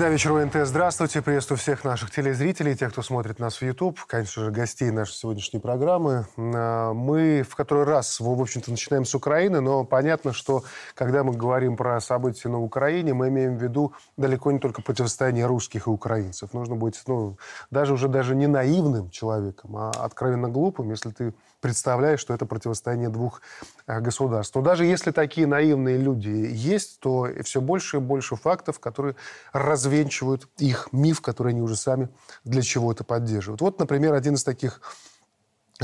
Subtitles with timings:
[0.00, 0.54] Среда вечера НТ.
[0.66, 1.20] Здравствуйте.
[1.20, 5.58] Приветствую всех наших телезрителей, тех, кто смотрит нас в YouTube, конечно же, гостей нашей сегодняшней
[5.58, 6.26] программы.
[6.38, 10.64] А, мы в который раз, в общем-то, начинаем с Украины, но понятно, что
[10.94, 15.44] когда мы говорим про события на Украине, мы имеем в виду далеко не только противостояние
[15.44, 16.54] русских и украинцев.
[16.54, 17.36] Нужно быть, ну,
[17.70, 23.08] даже уже даже не наивным человеком, а откровенно глупым, если ты представляешь, что это противостояние
[23.08, 23.42] двух
[23.86, 24.54] э, государств.
[24.54, 29.16] Но даже если такие наивные люди есть, то все больше и больше фактов, которые
[29.52, 32.08] развенчивают их миф, который они уже сами
[32.44, 33.60] для чего-то поддерживают.
[33.60, 34.80] Вот, например, один из таких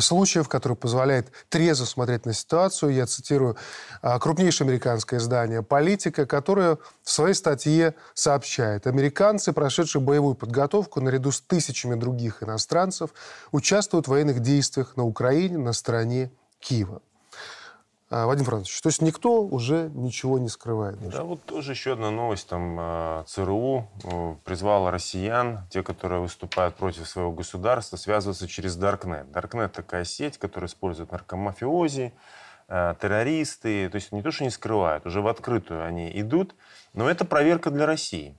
[0.01, 2.93] случаев, который позволяет трезво смотреть на ситуацию.
[2.93, 3.57] Я цитирую
[4.03, 11.33] а, крупнейшее американское издание «Политика», которое в своей статье сообщает, американцы, прошедшие боевую подготовку наряду
[11.33, 13.11] с тысячами других иностранцев,
[13.53, 17.01] участвуют в военных действиях на Украине на стороне Киева.
[18.17, 20.99] А, Вадим Францович, то есть никто уже ничего не скрывает?
[20.99, 21.19] Даже.
[21.19, 22.49] Да, вот тоже еще одна новость.
[22.49, 29.31] Там а, ЦРУ э, призвала россиян, те, которые выступают против своего государства, связываться через Darknet.
[29.31, 32.15] Darknet такая сеть, которая использует наркомафиози,
[32.69, 33.91] э, террористы.
[33.91, 36.55] То есть не то, что не скрывают, уже в открытую они идут.
[36.95, 38.35] Но это проверка для России.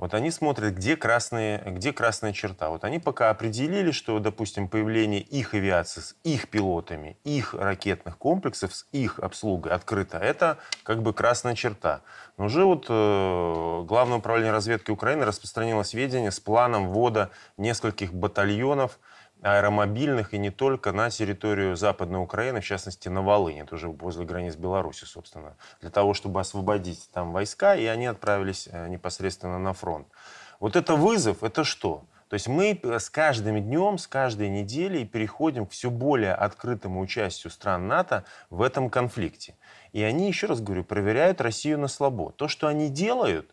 [0.00, 2.70] Вот они смотрят, где, красные, где красная черта.
[2.70, 8.74] Вот они пока определили, что, допустим, появление их авиации с их пилотами, их ракетных комплексов,
[8.74, 12.00] с их обслугой открыто, это как бы красная черта.
[12.38, 18.98] Но уже вот э, Главное управление разведки Украины распространило сведения с планом ввода нескольких батальонов
[19.42, 24.24] аэромобильных и не только на территорию Западной Украины, в частности на Волыне, это уже возле
[24.24, 29.72] границ Беларуси, собственно, для того, чтобы освободить там войска, и они отправились э, непосредственно на
[29.72, 30.06] фронт.
[30.58, 32.04] Вот это вызов, это что?
[32.28, 37.50] То есть мы с каждым днем, с каждой неделей переходим к все более открытому участию
[37.50, 39.56] стран НАТО в этом конфликте.
[39.92, 42.30] И они, еще раз говорю, проверяют Россию на слабо.
[42.30, 43.50] То, что они делают,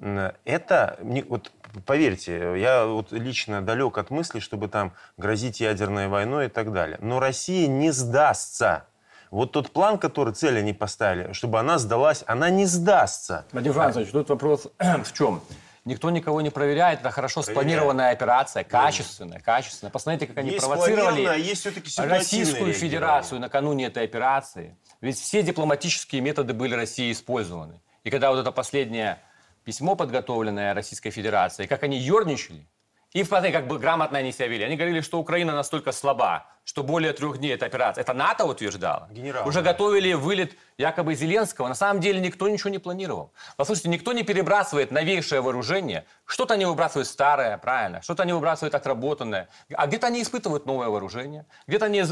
[0.00, 0.98] это,
[1.28, 1.52] вот
[1.86, 6.98] поверьте, я вот лично далек от мысли, чтобы там грозить ядерной войной и так далее.
[7.00, 8.86] Но Россия не сдастся.
[9.30, 13.44] Вот тот план, который цель они поставили, чтобы она сдалась, она не сдастся.
[13.52, 15.42] Владимир Францович, тут вопрос в чем?
[15.84, 17.00] Никто никого не проверяет.
[17.00, 17.54] Это хорошо Проверяет.
[17.56, 19.90] спланированная операция, качественная, качественная.
[19.90, 21.66] Посмотрите, как они есть провоцировали есть
[21.98, 24.76] Российскую Федерацию накануне этой операции.
[25.00, 27.80] Ведь все дипломатические методы были Россией использованы.
[28.04, 29.18] И когда вот эта последняя
[29.68, 32.66] письмо, подготовленное Российской Федерацией, как они ерничали,
[33.12, 34.64] и посмотри, как бы грамотно они себя вели.
[34.64, 38.00] Они говорили, что Украина настолько слаба, что более трех дней эта операция.
[38.00, 39.08] Это НАТО утверждало.
[39.10, 39.72] Генерал, Уже да.
[39.72, 41.68] готовили вылет якобы Зеленского.
[41.68, 43.32] На самом деле никто ничего не планировал.
[43.56, 46.06] Послушайте, никто не перебрасывает новейшее вооружение.
[46.24, 48.00] Что-то они выбрасывают старое, правильно.
[48.00, 49.48] Что-то они выбрасывают отработанное.
[49.74, 51.44] А где-то они испытывают новое вооружение.
[51.66, 52.04] Где-то они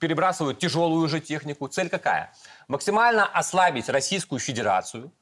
[0.00, 1.68] перебрасывают тяжелую уже технику.
[1.68, 2.32] Цель какая?
[2.68, 5.12] Максимально ослабить Российскую Федерацию–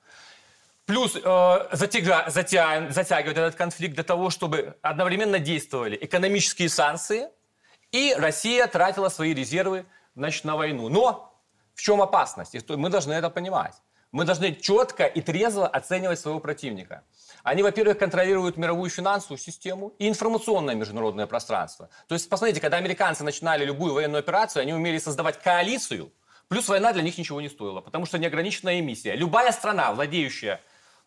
[0.91, 7.29] Плюс э, затяга, затя, затягивать этот конфликт для того, чтобы одновременно действовали экономические санкции,
[7.93, 9.87] и Россия тратила свои резервы
[10.17, 10.89] значит, на войну.
[10.89, 11.33] Но
[11.77, 12.57] в чем опасность?
[12.69, 13.75] Мы должны это понимать.
[14.11, 17.05] Мы должны четко и трезво оценивать своего противника.
[17.45, 21.89] Они, во-первых, контролируют мировую финансовую систему и информационное международное пространство.
[22.09, 26.11] То есть, посмотрите, когда американцы начинали любую военную операцию, они умели создавать коалицию,
[26.49, 29.15] плюс война для них ничего не стоила, потому что неограниченная эмиссия.
[29.15, 30.61] Любая страна, владеющая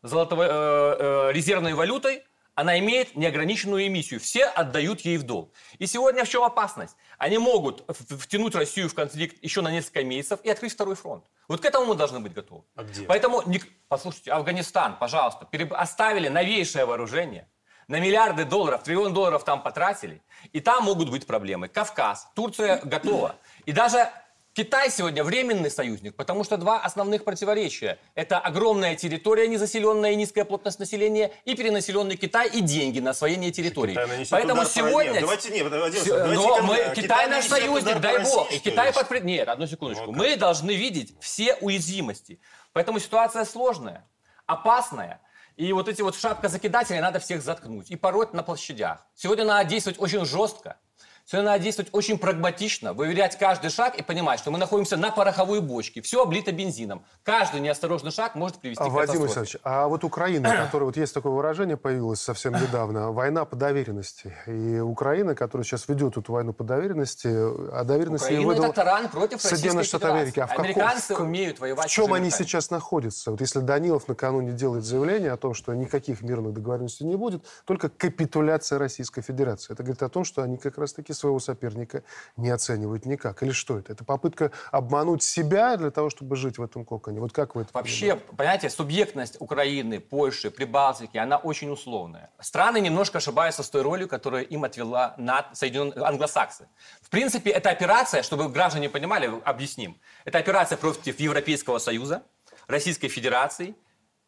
[0.04, 2.24] золотовой, э, э, резервной валютой,
[2.56, 4.20] она имеет неограниченную эмиссию.
[4.20, 5.52] Все отдают ей в долг.
[5.80, 6.96] И сегодня в чем опасность?
[7.18, 11.24] Они могут втянуть Россию в конфликт еще на несколько месяцев и открыть второй фронт.
[11.48, 12.64] Вот к этому мы должны быть готовы.
[12.76, 13.06] А где?
[13.06, 13.42] Поэтому,
[13.88, 17.48] послушайте, Афганистан, пожалуйста, оставили новейшее вооружение,
[17.88, 20.22] на миллиарды долларов, триллион долларов там потратили,
[20.54, 21.68] и там могут быть проблемы.
[21.68, 23.36] Кавказ, Турция готова.
[23.66, 24.10] И даже
[24.54, 27.98] Китай сегодня временный союзник, потому что два основных противоречия.
[28.14, 33.52] Это огромная территория, незаселенная и низкая плотность населения, и перенаселенный Китай, и деньги на освоение
[33.52, 33.98] территории.
[34.30, 35.22] Поэтому сегодня...
[35.22, 38.52] Давайте, нет, давайте, давайте но мы, Китай, Китай наш союзник, дай бог.
[38.52, 39.24] И Китай под...
[39.24, 40.06] Нет, одну секундочку.
[40.06, 42.40] Вот мы должны видеть все уязвимости.
[42.74, 44.08] Поэтому ситуация сложная,
[44.46, 45.20] опасная.
[45.56, 49.06] И вот эти вот шапка-закидатели надо всех заткнуть и пороть на площадях.
[49.16, 50.78] Сегодня надо действовать очень жестко.
[51.26, 55.62] Сегодня надо действовать очень прагматично, выверять каждый шаг и понимать, что мы находимся на пороховой
[55.62, 56.02] бочке.
[56.02, 57.06] Все облито бензином.
[57.24, 61.14] Каждый неосторожный шаг может привести а, к Владимир Александрович, а вот Украина, которая вот есть
[61.14, 64.36] такое выражение, появилось совсем недавно, война по доверенности.
[64.48, 68.26] И Украина, которая сейчас ведет эту войну по доверенности, а доверенности...
[68.26, 68.64] Украина выдал...
[68.66, 70.42] это таран против Соединенных Штатов Америки.
[70.42, 71.88] А в Американцы каком, умеют воевать.
[71.88, 73.32] В чем они сейчас находятся?
[73.32, 77.88] Вот если Данилов накануне делает заявление о том, что никаких мирных договоренностей не будет, только
[77.88, 79.72] капитуляция Российской Федерации.
[79.72, 82.04] Это говорит о том, что они как раз-таки успехи своего соперника
[82.38, 83.44] не оценивают никак.
[83.44, 83.94] Или что это?
[83.94, 87.20] Это попытка обмануть себя для того, чтобы жить в этом коконе.
[87.20, 88.36] Вот как вы это Вообще, понимаете?
[88.38, 92.30] понимаете, субъектность Украины, Польши, Прибалтики, она очень условная.
[92.40, 96.68] Страны немножко ошибаются с той ролью, которую им отвела НАТО, Соединенные англосаксы.
[97.02, 99.96] В принципе, эта операция, чтобы граждане понимали, объясним.
[100.26, 102.24] Это операция против Европейского Союза,
[102.68, 103.76] Российской Федерации,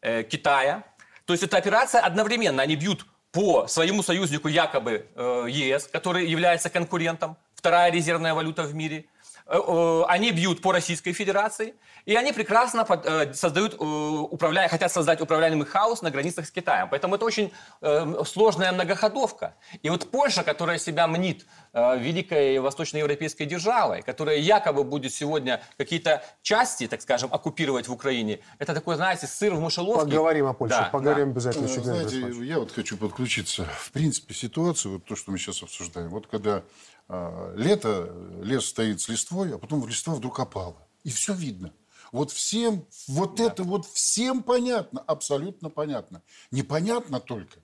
[0.02, 0.82] э, Китая.
[1.24, 2.62] То есть это операция одновременно.
[2.62, 3.06] Они бьют
[3.36, 9.04] по своему союзнику якобы э, ЕС, который является конкурентом, вторая резервная валюта в мире.
[9.48, 14.68] Э, они бьют по Российской Федерации, и они прекрасно под, э, создают, э, управля...
[14.68, 16.88] хотят создать управляемый хаос на границах с Китаем.
[16.90, 19.54] Поэтому это очень э, сложная многоходовка.
[19.82, 26.86] И вот Польша, которая себя мнит великой восточноевропейской державой, которая якобы будет сегодня какие-то части,
[26.86, 30.06] так скажем, оккупировать в Украине, это такой, знаете, сыр в мышеловке.
[30.06, 31.30] Поговорим о Польше, да, поговорим да.
[31.32, 31.68] обязательно.
[31.68, 33.66] Знаете, я вот хочу подключиться.
[33.78, 36.62] В принципе, ситуацию, вот то, что мы сейчас обсуждаем, вот когда
[37.08, 38.12] лето,
[38.42, 40.76] лес стоит с листвой, а потом листва вдруг опала.
[41.04, 41.72] И все видно.
[42.12, 43.44] Вот всем, вот да.
[43.44, 46.22] это вот всем понятно, абсолютно понятно.
[46.50, 47.58] Непонятно только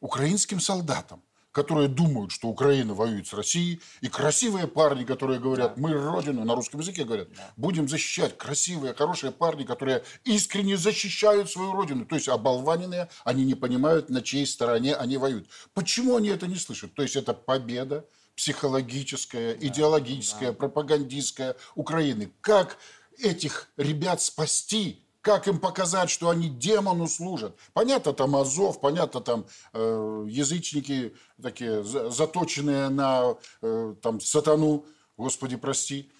[0.00, 1.22] украинским солдатам,
[1.52, 5.80] которые думают, что Украина воюет с Россией, и красивые парни, которые говорят, да.
[5.80, 7.52] мы родину, на русском языке говорят, да.
[7.56, 8.36] будем защищать.
[8.36, 12.04] Красивые, хорошие парни, которые искренне защищают свою родину.
[12.04, 15.48] То есть оболваненные, они не понимают, на чьей стороне они воюют.
[15.72, 16.94] Почему они это не слышат?
[16.94, 18.04] То есть это победа
[18.36, 19.66] психологическая, да.
[19.66, 20.56] идеологическая, да.
[20.56, 22.30] пропагандистская Украины.
[22.40, 22.78] Как
[23.18, 27.56] этих ребят спасти, как им показать, что они демону служат.
[27.72, 34.84] Понятно, там Азов, понятно, там э, язычники такие заточенные на э, там, сатану,
[35.16, 36.10] Господи, прости.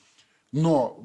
[0.50, 1.04] Но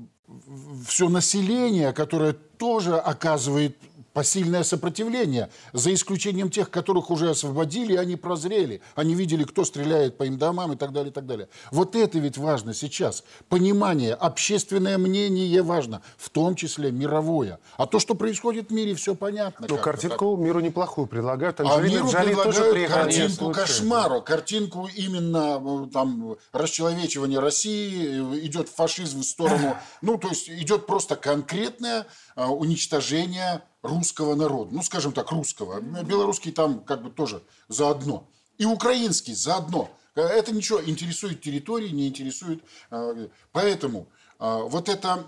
[0.87, 3.77] все население, которое тоже оказывает
[4.13, 10.23] посильное сопротивление, за исключением тех, которых уже освободили, они прозрели, они видели, кто стреляет по
[10.23, 11.47] им домам и так далее, и так далее.
[11.71, 13.23] Вот это ведь важно сейчас.
[13.49, 17.59] Понимание, общественное мнение важно, в том числе мировое.
[17.77, 19.67] А то, что происходит в мире, все понятно.
[19.69, 20.45] Ну, картинку так.
[20.45, 21.59] миру неплохую предлагают.
[21.59, 29.25] А миру Джоли предлагают картинку кошмару, картинку именно э, там расчеловечивания России, идет фашизм в
[29.25, 32.05] сторону, ну, то есть идет просто конкретное
[32.35, 34.73] э, уничтожение русского народа.
[34.73, 35.81] Ну, скажем так, русского.
[35.81, 38.27] Белорусский там как бы тоже заодно.
[38.57, 39.89] И украинский заодно.
[40.15, 42.63] Это ничего, интересует территории, не интересует.
[42.89, 43.15] А,
[43.51, 44.07] поэтому
[44.39, 45.25] а, вот это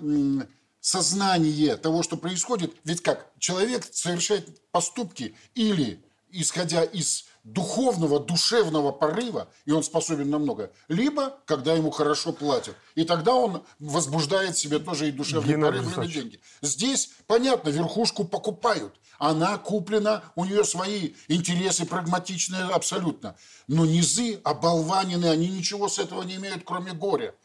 [0.81, 9.49] сознание того, что происходит, ведь как человек совершает поступки или исходя из духовного, душевного порыва,
[9.65, 12.75] и он способен на много, либо когда ему хорошо платят.
[12.95, 16.39] И тогда он возбуждает в себе тоже и душевный Геннадий порыв, либо деньги.
[16.61, 18.95] Здесь, понятно, верхушку покупают.
[19.19, 23.35] Она куплена, у нее свои интересы прагматичные абсолютно.
[23.67, 27.35] Но низы оболванены, они ничего с этого не имеют, кроме горя.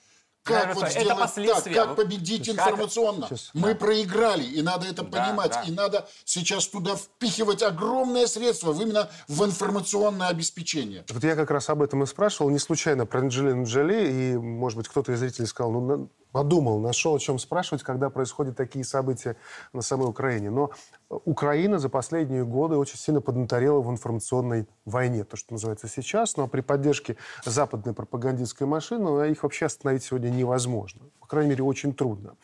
[0.42, 1.74] Как вот сделать так?
[1.74, 3.26] Как победить информационно?
[3.26, 3.74] Сейчас, Мы да.
[3.74, 5.52] проиграли, и надо это да, понимать.
[5.52, 5.62] Да.
[5.62, 11.04] И надо сейчас туда впихивать огромные средства именно в информационное обеспечение.
[11.10, 12.50] Вот я как раз об этом и спрашивал.
[12.50, 14.10] Не случайно про Анджелину Джоли.
[14.10, 18.56] И, может быть, кто-то из зрителей сказал, ну, подумал, нашел о чем спрашивать, когда происходят
[18.56, 19.36] такие события
[19.72, 20.50] на самой Украине.
[20.50, 20.70] Но
[21.08, 26.46] Украина за последние годы очень сильно поднаторела в информационной войне, то, что называется сейчас, но
[26.48, 31.02] при поддержке западной пропагандистской машины их вообще остановить сегодня невозможно.
[31.20, 32.34] По крайней мере, очень трудно.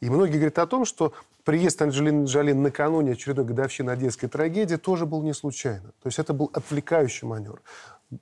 [0.00, 1.12] И многие говорят о том, что
[1.44, 5.92] приезд Анджелины Джоли накануне очередной годовщины одесской трагедии тоже был не случайно.
[6.02, 7.60] То есть это был отвлекающий маневр.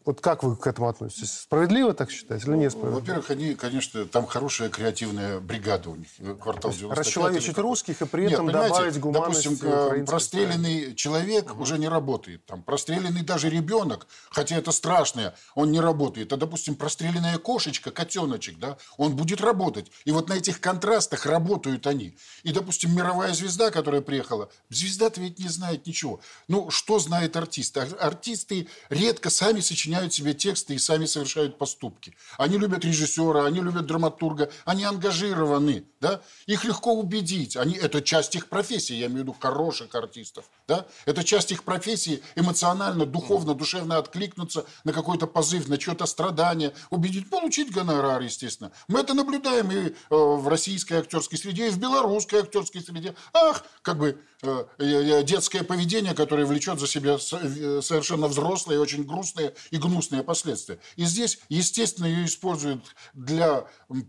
[0.05, 1.33] Вот как вы к этому относитесь?
[1.33, 3.01] Справедливо так считаете или не справедливо?
[3.01, 6.09] Во-первых, они, конечно, там хорошая креативная бригада у них.
[6.39, 11.63] Квартал Расчеловечить русских и при этом Нет, добавить гуманности Допустим, простреленный человек угу.
[11.63, 12.45] уже не работает.
[12.45, 16.35] Там, простреленный даже ребенок, хотя это страшное, он не работает.
[16.35, 19.91] А, допустим, простреленная кошечка, котеночек, да, он будет работать.
[20.05, 22.15] И вот на этих контрастах работают они.
[22.43, 26.21] И, допустим, мировая звезда, которая приехала, звезда-то ведь не знает ничего.
[26.47, 27.79] Ну, что знает артист?
[27.79, 32.17] Артисты редко сами сочиняют сочиняют себе тексты и сами совершают поступки.
[32.37, 36.21] Они любят режиссера, они любят драматурга, они ангажированы, да?
[36.47, 37.57] Их легко убедить.
[37.57, 40.85] Они, это часть их профессии, я имею в виду хороших артистов, да?
[41.07, 47.31] Это часть их профессии эмоционально, духовно, душевно откликнуться на какой-то позыв, на чье-то страдание, убедить,
[47.31, 48.73] получить гонорар, естественно.
[48.89, 53.15] Мы это наблюдаем и э, в российской актерской среде, и в белорусской актерской среде.
[53.33, 60.23] Ах, как бы детское поведение, которое влечет за себя совершенно взрослые, очень грустные и гнусные
[60.23, 60.79] последствия.
[60.97, 63.67] И здесь, естественно, ее используют для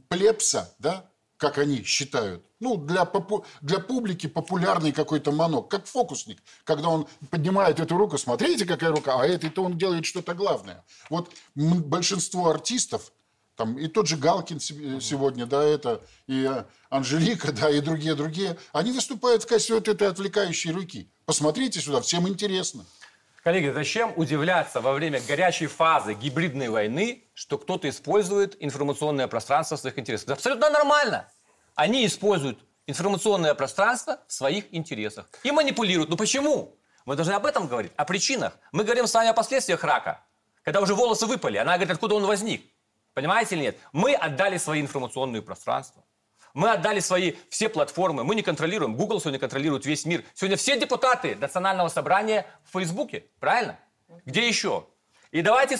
[0.07, 6.43] плепса, да, как они считают, ну, для, попу для публики популярный какой-то манок, как фокусник,
[6.65, 10.83] когда он поднимает эту руку, смотрите, какая рука, а этой-то он делает что-то главное.
[11.09, 13.13] Вот большинство артистов
[13.59, 16.49] Там и тот же Галкин сегодня, да, это, и
[16.89, 18.55] Анжелика, да, и другие-другие.
[18.71, 21.11] Они выступают в качестве вот этой отвлекающей руки.
[21.25, 22.85] Посмотрите сюда, всем интересно.
[23.43, 29.81] Коллеги, зачем удивляться во время горячей фазы гибридной войны, что кто-то использует информационное пространство в
[29.81, 30.23] своих интересах?
[30.23, 31.27] Это абсолютно нормально.
[31.75, 36.09] Они используют информационное пространство в своих интересах и манипулируют.
[36.09, 36.77] Ну почему?
[37.05, 38.57] Мы должны об этом говорить, о причинах.
[38.71, 40.23] Мы говорим с вами о последствиях рака,
[40.63, 41.57] когда уже волосы выпали.
[41.57, 42.63] Она говорит, откуда он возник.
[43.13, 43.77] Понимаете или нет?
[43.91, 46.03] Мы отдали свои информационные пространства.
[46.53, 48.23] Мы отдали свои все платформы.
[48.23, 48.95] Мы не контролируем.
[48.95, 50.23] Google сегодня контролирует весь мир.
[50.33, 53.25] Сегодня все депутаты Национального собрания в Фейсбуке.
[53.39, 53.79] Правильно?
[54.25, 54.85] Где еще?
[55.31, 55.77] И давайте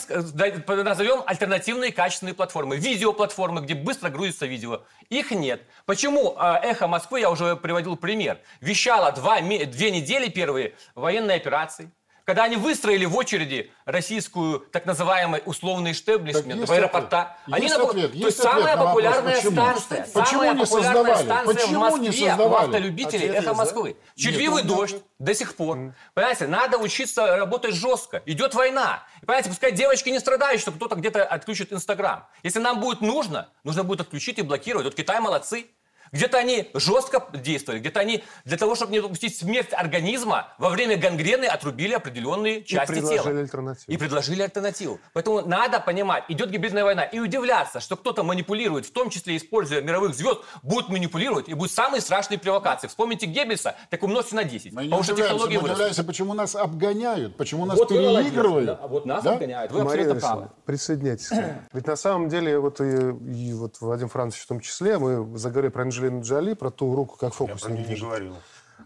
[0.68, 2.76] назовем альтернативные качественные платформы.
[2.76, 4.82] Видеоплатформы, где быстро грузится видео.
[5.08, 5.62] Их нет.
[5.86, 11.90] Почему а, «Эхо Москвы», я уже приводил пример, вещало два, две недели первые военные операции,
[12.24, 17.36] когда они выстроили в очереди российскую так называемый условный штеблисмент в аэропорта.
[17.50, 17.84] Они есть на...
[17.84, 19.52] ответ, есть То есть самая популярная почему?
[19.52, 21.24] станция, почему самая не популярная создавали?
[21.24, 22.48] станция почему в Москве не создавали?
[22.50, 23.96] у автолюбителей Ответ «Эхо есть, Москвы».
[23.98, 24.22] да?
[24.22, 25.78] Червивый Нет, дождь до сих пор.
[25.78, 25.92] Mm.
[26.14, 28.22] Понимаете, надо учиться работать жестко.
[28.26, 29.02] Идет война.
[29.22, 32.26] И, понимаете, пускай девочки не страдают, что кто-то где-то отключит Инстаграм.
[32.42, 34.84] Если нам будет нужно, нужно будет отключить и блокировать.
[34.84, 35.66] Вот Китай молодцы.
[36.12, 40.96] Где-то они жестко действовали, где-то они для того, чтобы не допустить смерть организма, во время
[40.96, 43.40] гангрены отрубили определенные части и предложили тела.
[43.40, 43.92] Альтернативу.
[43.92, 45.00] И предложили альтернативу.
[45.12, 47.04] Поэтому надо понимать, идет гибридная война.
[47.04, 51.72] И удивляться, что кто-то манипулирует, в том числе используя мировых звезд, будет манипулировать и будут
[51.72, 52.88] самые страшные провокации.
[52.88, 54.72] Вспомните Геббельса, так умножьте на 10.
[54.72, 58.66] Мы не Потому что технологии мы удивляемся, почему нас обгоняют, почему нас вот переигрывают.
[58.66, 59.34] Да, вот нас да?
[59.34, 60.50] обгоняют, вы Мария абсолютно правы.
[60.64, 61.30] Присоединяйтесь.
[61.72, 65.70] Ведь на самом деле, вот и, и вот Вадим Францович в том числе, мы заговорили
[65.70, 67.62] про Анджелину Джоли, про ту руку, как фокус.
[67.62, 68.36] Я про не говорил.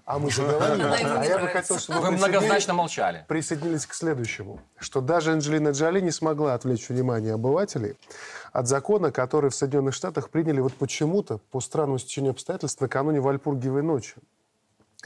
[0.05, 0.83] А мы заговорили.
[0.83, 3.25] А я бы хотел, чтобы вы многозначно молчали.
[3.29, 4.61] Присоединились к следующему.
[4.79, 7.97] Что даже Анджелина Джоли не смогла отвлечь внимание обывателей
[8.53, 13.83] от закона, который в Соединенных Штатах приняли вот почему-то по странному стечению обстоятельств накануне Вальпургиевой
[13.83, 14.15] ночи.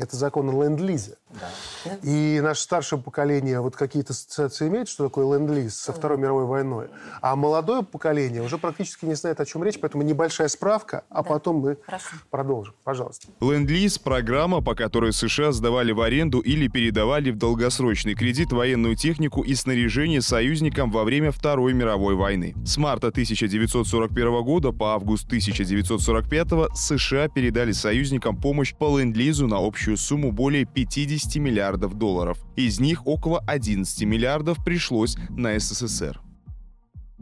[0.00, 1.16] Это закон о ленд-лизе.
[1.30, 1.96] Да.
[2.02, 6.88] И наше старшее поколение вот какие-то ассоциации имеет, что такое ленд-лиз со Второй мировой войной.
[7.20, 11.28] А молодое поколение уже практически не знает, о чем речь, поэтому небольшая справка, а да.
[11.28, 12.16] потом мы Хорошо.
[12.30, 12.74] продолжим.
[12.84, 13.28] Пожалуйста.
[13.40, 19.42] Ленд-лиз– программа, по которой США сдавали в аренду или передавали в долгосрочный кредит военную технику
[19.42, 22.54] и снаряжение союзникам во время Второй мировой войны.
[22.64, 29.88] С марта 1941 года по август 1945 США передали союзникам помощь по ленд-лизу на общую
[29.88, 32.38] общую сумму более 50 миллиардов долларов.
[32.57, 36.21] Из них около 11 миллиардов пришлось на СССР.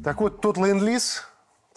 [0.03, 1.23] Так вот, тот ленд-лиз,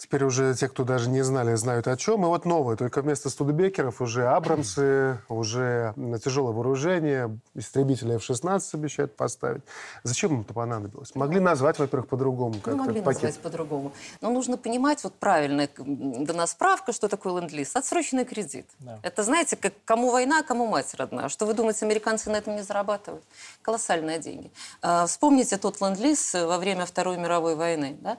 [0.00, 2.24] Теперь уже те, кто даже не знали, знают о чем.
[2.24, 5.92] И вот новое, только вместо студебекеров уже Абрамсы, уже
[6.24, 9.60] тяжелое вооружение, истребители F-16 обещают поставить.
[10.02, 11.14] Зачем им это понадобилось?
[11.14, 12.54] Могли назвать, во-первых, по-другому.
[12.64, 13.24] Ну, могли пакет.
[13.24, 13.92] назвать по-другому.
[14.22, 17.76] Но нужно понимать, вот правильно дана справка, что такое ленд-лиз.
[17.76, 18.66] Отсроченный кредит.
[18.78, 18.98] Да.
[19.02, 21.28] Это, знаете, как кому война, кому мать родная.
[21.28, 23.22] Что вы думаете, американцы на этом не зарабатывают?
[23.60, 24.50] Колоссальные деньги.
[24.80, 28.16] А, вспомните тот ленд-лиз во время Второй мировой войны, да?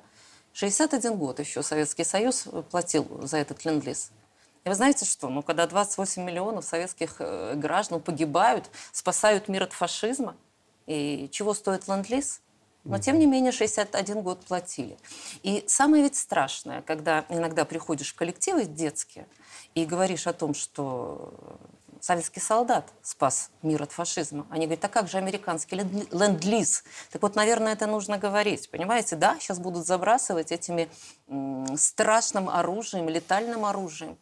[0.53, 4.11] 61 год еще Советский Союз платил за этот ленд-лиз.
[4.63, 5.29] И вы знаете что?
[5.29, 10.35] Ну, когда 28 миллионов советских э, граждан погибают, спасают мир от фашизма,
[10.85, 12.41] и чего стоит ленд-лиз?
[12.83, 14.97] Но, тем не менее, 61 год платили.
[15.43, 19.27] И самое ведь страшное, когда иногда приходишь в коллективы детские
[19.75, 21.59] и говоришь о том, что
[22.01, 24.45] советский солдат спас мир от фашизма.
[24.49, 26.83] Они говорят, а как же американский ленд-лиз?
[27.11, 28.69] Так вот, наверное, это нужно говорить.
[28.69, 30.89] Понимаете, да, сейчас будут забрасывать этими
[31.77, 34.17] страшным оружием, летальным оружием,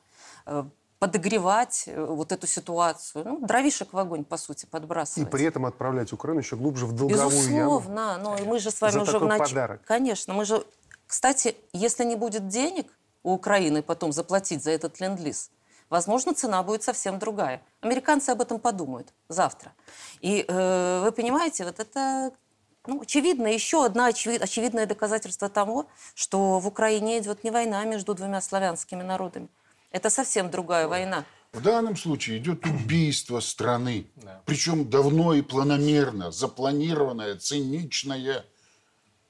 [0.46, 0.66] э,
[1.00, 3.24] подогревать э, вот эту ситуацию.
[3.26, 5.28] Ну, дровишек в огонь, по сути, подбрасывать.
[5.28, 8.38] И при этом отправлять Украину еще глубже в долговую Безусловно, яму.
[8.38, 9.50] но мы же с вами За уже такой в нач...
[9.50, 9.82] подарок.
[9.86, 10.64] Конечно, мы же...
[11.08, 12.88] Кстати, если не будет денег
[13.24, 15.50] у Украины потом заплатить за этот ленд-лиз,
[15.90, 17.62] возможно, цена будет совсем другая.
[17.82, 19.74] Американцы об этом подумают завтра.
[20.22, 22.32] И э, вы понимаете, вот это
[22.88, 28.14] ну, очевидно, еще одно очевид, очевидное доказательство того, что в Украине идет не война между
[28.14, 29.50] двумя славянскими народами.
[29.92, 31.26] Это совсем другая война.
[31.52, 34.06] В данном случае идет убийство страны.
[34.16, 34.42] Да.
[34.46, 38.46] Причем давно и планомерно, запланированное, циничное,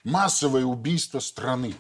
[0.04, 1.76] массовое убийство страны.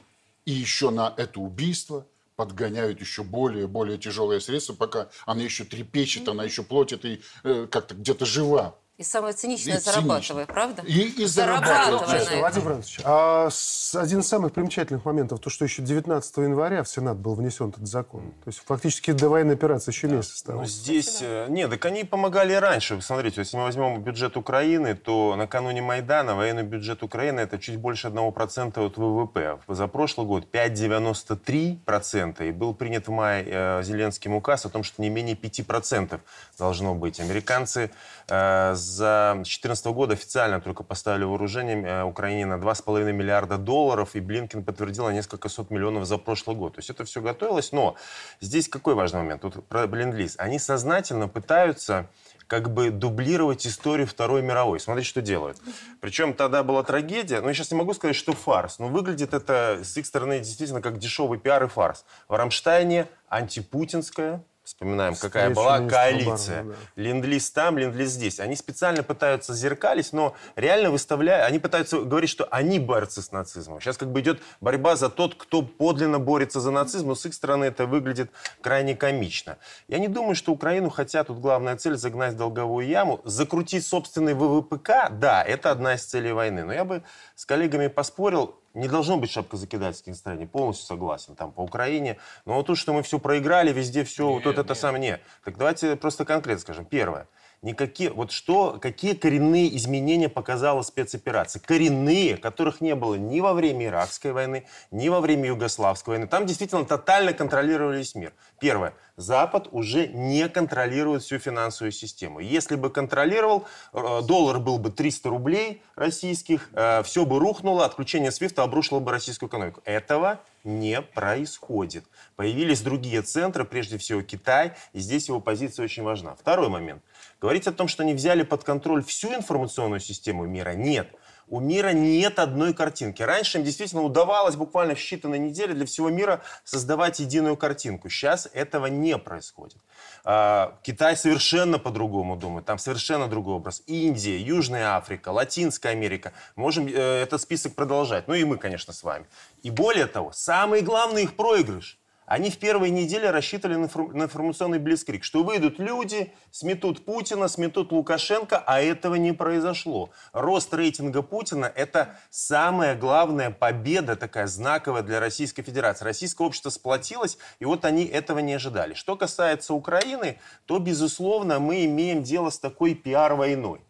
[0.45, 2.05] И еще на это убийство–
[2.39, 7.67] подгоняют еще более более тяжелые средства, пока она еще трепещет, она еще плотит и э,
[7.69, 8.78] как-то где-то жива.
[8.99, 10.83] И самое циничное, и зарабатывая, правда?
[10.85, 12.41] И, и зарабатывая.
[12.41, 13.47] Владимир Иванович, а
[13.93, 17.87] один из самых примечательных моментов, то, что еще 19 января в Сенат был внесен этот
[17.87, 18.33] закон.
[18.43, 20.17] То есть фактически до военной операции еще да.
[20.17, 20.59] месяц осталось.
[20.59, 21.19] Ну, здесь...
[21.21, 22.99] Э, нет, так они помогали раньше.
[23.01, 28.09] Смотрите, если мы возьмем бюджет Украины, то накануне Майдана военный бюджет Украины это чуть больше
[28.09, 29.59] 1% от ВВП.
[29.69, 32.49] За прошлый год 5,93%.
[32.49, 36.19] И был принят в мае э, Зеленским указ о том, что не менее 5%
[36.57, 37.21] должно быть.
[37.21, 37.91] Американцы
[38.27, 44.19] э, за 2014 года официально только поставили вооружение э, Украине на 2,5 миллиарда долларов, и
[44.19, 46.75] Блинкен подтвердил на несколько сот миллионов за прошлый год.
[46.75, 47.95] То есть это все готовилось, но
[48.41, 49.41] здесь какой важный момент?
[49.41, 50.35] Тут про ленд-лиз.
[50.37, 52.07] Они сознательно пытаются
[52.47, 54.79] как бы дублировать историю Второй мировой.
[54.79, 55.57] Смотрите, что делают.
[56.01, 59.81] Причем тогда была трагедия, но я сейчас не могу сказать, что фарс, но выглядит это
[59.83, 62.05] с их стороны действительно как дешевый пиар и фарс.
[62.27, 66.59] В Рамштайне антипутинская Вспоминаем, какая была коалиция.
[66.59, 67.01] Обороны, да.
[67.01, 68.39] Ленд-лиз там, ленд-лиз здесь.
[68.39, 71.49] Они специально пытаются зеркались, но реально выставляют...
[71.49, 73.81] Они пытаются говорить, что они борцы с нацизмом.
[73.81, 77.33] Сейчас как бы идет борьба за тот, кто подлинно борется за нацизм, но с их
[77.33, 78.29] стороны это выглядит
[78.61, 79.57] крайне комично.
[79.87, 83.21] Я не думаю, что Украину хотят, тут главная цель загнать в долговую яму.
[83.23, 86.63] Закрутить собственный ВВПК, да, это одна из целей войны.
[86.63, 87.01] Но я бы
[87.35, 92.17] с коллегами поспорил, не должно быть шапкозакидательских настроений, полностью согласен, там, по Украине.
[92.45, 95.21] Но вот то, что мы все проиграли, везде все, нет, вот это нет.
[95.43, 96.85] Так давайте просто конкретно скажем.
[96.85, 97.27] Первое.
[97.61, 101.61] Никакие, вот что, какие коренные изменения показала спецоперация?
[101.61, 106.27] Коренные, которых не было ни во время Иракской войны, ни во время Югославской войны.
[106.27, 108.31] Там действительно тотально контролировались мир.
[108.61, 108.93] Первое.
[109.17, 112.39] Запад уже не контролирует всю финансовую систему.
[112.39, 118.31] Если бы контролировал, э, доллар был бы 300 рублей российских, э, все бы рухнуло, отключение
[118.31, 119.81] свифта обрушило бы российскую экономику.
[119.83, 122.05] Этого не происходит.
[122.37, 126.35] Появились другие центры, прежде всего Китай, и здесь его позиция очень важна.
[126.35, 127.03] Второй момент.
[127.41, 131.09] Говорить о том, что они взяли под контроль всю информационную систему мира, нет
[131.49, 133.21] у мира нет одной картинки.
[133.23, 138.09] Раньше им действительно удавалось буквально в считанные недели для всего мира создавать единую картинку.
[138.09, 139.77] Сейчас этого не происходит.
[140.23, 143.83] А, Китай совершенно по-другому думает, там совершенно другой образ.
[143.87, 146.33] Индия, Южная Африка, Латинская Америка.
[146.55, 148.27] Можем э, этот список продолжать.
[148.27, 149.25] Ну и мы, конечно, с вами.
[149.63, 151.98] И более того, самый главный их проигрыш
[152.29, 158.63] они в первые недели рассчитывали на, информационный блицкрик, что выйдут люди, сметут Путина, сметут Лукашенко,
[158.67, 160.11] а этого не произошло.
[160.31, 166.05] Рост рейтинга Путина– это самая главная победа, такая знаковая для Российской Федерации.
[166.05, 168.93] Российское общество сплотилось, и вот они этого не ожидали.
[168.93, 170.37] Что касается Украины,
[170.67, 173.81] то, безусловно, мы имеем дело с такой пиар-войной.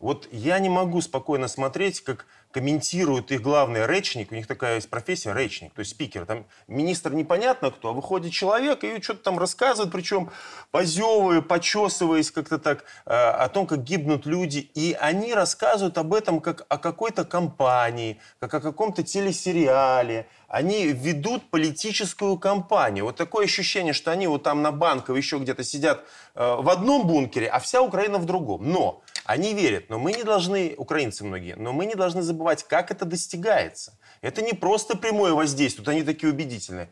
[0.00, 4.88] Вот я не могу спокойно смотреть, как комментирует их главный речник, у них такая есть
[4.88, 6.24] профессия речник, то есть спикер.
[6.24, 10.30] Там министр непонятно кто, а выходит человек и что-то там рассказывает, причем
[10.70, 14.70] позевывая, почесываясь как-то так, э, о том, как гибнут люди.
[14.74, 20.28] И они рассказывают об этом как о какой-то компании, как о каком-то телесериале.
[20.46, 23.06] Они ведут политическую кампанию.
[23.06, 26.04] Вот такое ощущение, что они вот там на банках еще где-то сидят
[26.36, 28.70] э, в одном бункере, а вся Украина в другом.
[28.70, 32.90] Но они верят, но мы не должны, украинцы многие, но мы не должны забывать, как
[32.90, 33.98] это достигается.
[34.20, 36.90] Это не просто прямое воздействие, тут они такие убедительные.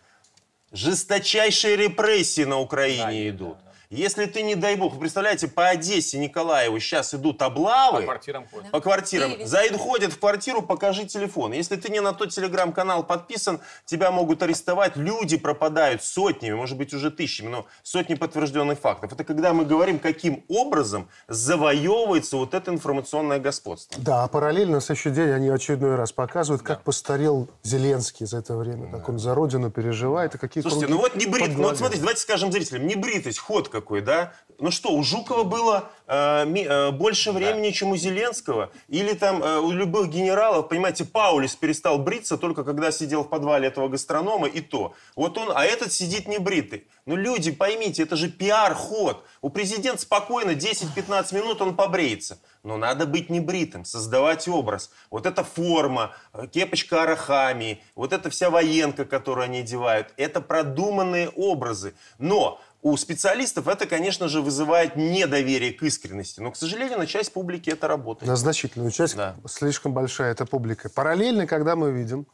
[0.73, 3.59] Жесточайшие репрессии на Украине да, идут.
[3.59, 3.72] Да, да.
[3.93, 7.99] Если ты, не дай бог, вы представляете, по Одессе, Николаеву сейчас идут облавы.
[7.99, 8.71] По квартирам ходят.
[8.71, 9.33] По квартирам.
[9.45, 11.53] Зайд ходят в квартиру, покажи телефон.
[11.53, 14.97] Если ты не на тот телеграм-канал подписан, тебя могут арестовать.
[14.97, 19.13] Люди пропадают сотнями, может быть, уже тысячами, но сотни подтвержденных фактов.
[19.13, 24.03] Это когда мы говорим, каким образом завоевывается вот это информационное господство.
[24.03, 26.83] Да, а параллельно на следующий день они очередной раз показывают, как да.
[26.85, 28.87] постарел Зеленский за это время.
[28.91, 29.01] Да.
[29.01, 32.01] Как он за родину переживает и какие Слушайте, ну вот не брит, ну вот смотрите,
[32.01, 34.33] давайте скажем зрителям, не бритость, ходка такой, да?
[34.59, 37.73] Ну что, у Жукова было э, ми, э, больше времени, да.
[37.73, 38.71] чем у Зеленского?
[38.87, 43.67] Или там э, у любых генералов, понимаете, Паулис перестал бриться только когда сидел в подвале
[43.67, 44.95] этого гастронома, и то.
[45.17, 46.87] Вот он, а этот сидит не бритый.
[47.07, 49.25] Ну, люди, поймите, это же пиар-ход.
[49.41, 52.39] У президента спокойно 10-15 минут он побреется.
[52.63, 54.93] Но надо быть небритым, создавать образ.
[55.11, 61.31] Вот эта форма, э, кепочка Арахами, вот эта вся военка, которую они одевают, это продуманные
[61.31, 61.95] образы.
[62.19, 66.41] Но у специалистов это, конечно же, вызывает недоверие к искренности.
[66.41, 68.29] Но, к сожалению, на часть публики это работает.
[68.29, 69.37] На значительную часть да.
[69.47, 70.91] слишком большая эта публика.
[70.91, 72.27] Параллельно, когда мы видим,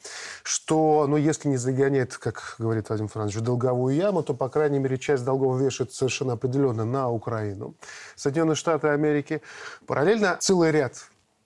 [0.42, 4.96] что, ну, если не загоняет, как говорит Владимир Францович, долговую яму, то, по крайней мере,
[4.96, 7.74] часть долгов вешает совершенно определенно на Украину.
[8.16, 9.42] Соединенные Штаты Америки.
[9.87, 10.94] Параллельно целый ряд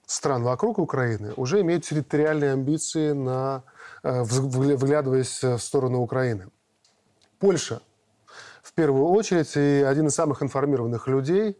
[0.05, 3.63] стран вокруг Украины уже имеют территориальные амбиции, на,
[4.03, 6.47] э, выглядываясь в сторону Украины.
[7.39, 7.81] Польша
[8.63, 11.57] в первую очередь, и один из самых информированных людей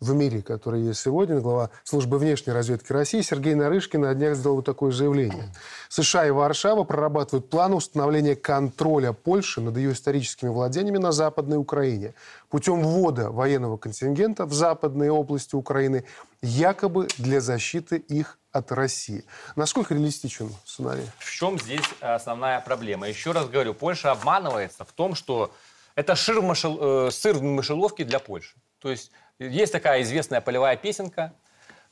[0.00, 4.60] в мире, который есть сегодня, глава службы внешней разведки России Сергей Нарышкин на днях сделал
[4.60, 5.54] такое заявление.
[5.88, 12.14] США и Варшава прорабатывают планы установления контроля Польши над ее историческими владениями на Западной Украине
[12.50, 16.04] путем ввода военного контингента в западные области Украины,
[16.42, 19.24] якобы для защиты их от России.
[19.56, 21.06] Насколько реалистичен сценарий?
[21.18, 23.08] В чем здесь основная проблема?
[23.08, 25.52] Еще раз говорю, Польша обманывается в том, что
[25.94, 28.56] это шир в э, сыр в мышеловке для Польши.
[28.78, 31.32] То есть есть такая известная полевая песенка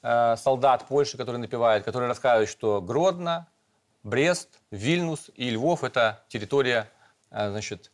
[0.02, 3.48] э, солдат Польши, которые напевают, которые рассказывают, что Гродно,
[4.02, 6.90] Брест, Вильнюс и Львов– это территория,
[7.30, 7.90] э, значит,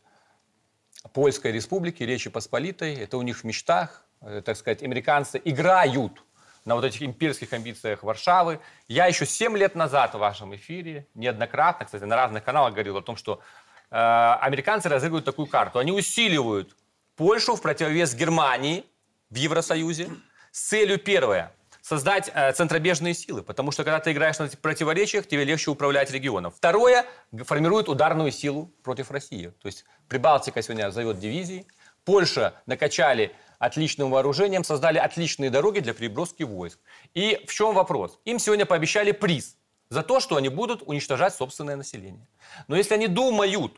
[1.13, 2.95] Польской республики, Речи Посполитой.
[2.95, 6.23] Это у них в мечтах, э, так сказать, американцы играют
[6.65, 8.59] на вот этих имперских амбициях Варшавы.
[8.87, 13.01] Я еще 7 лет назад в вашем эфире неоднократно, кстати, на разных каналах говорил о
[13.01, 15.79] том, что э, американцы разыгрывают такую карту.
[15.79, 16.75] Они усиливают
[17.15, 18.85] Польшу в противовес Германии–
[19.29, 20.09] в Евросоюзе
[20.51, 25.43] с целью, первое, создать э, центробежные силы, потому что когда ты играешь на противоречиях, тебе
[25.43, 26.51] легче управлять регионом.
[26.51, 27.05] Второе,
[27.43, 29.47] формирует ударную силу против России.
[29.61, 31.67] То есть Прибалтика сегодня зовет дивизии,
[32.05, 36.79] Польша накачали отличным вооружением, создали отличные дороги для переброски войск.
[37.13, 38.19] И в чем вопрос?
[38.23, 39.56] Им сегодня пообещали приз
[39.89, 42.27] за то, что они будут уничтожать собственное население.
[42.67, 43.73] Но если они думают,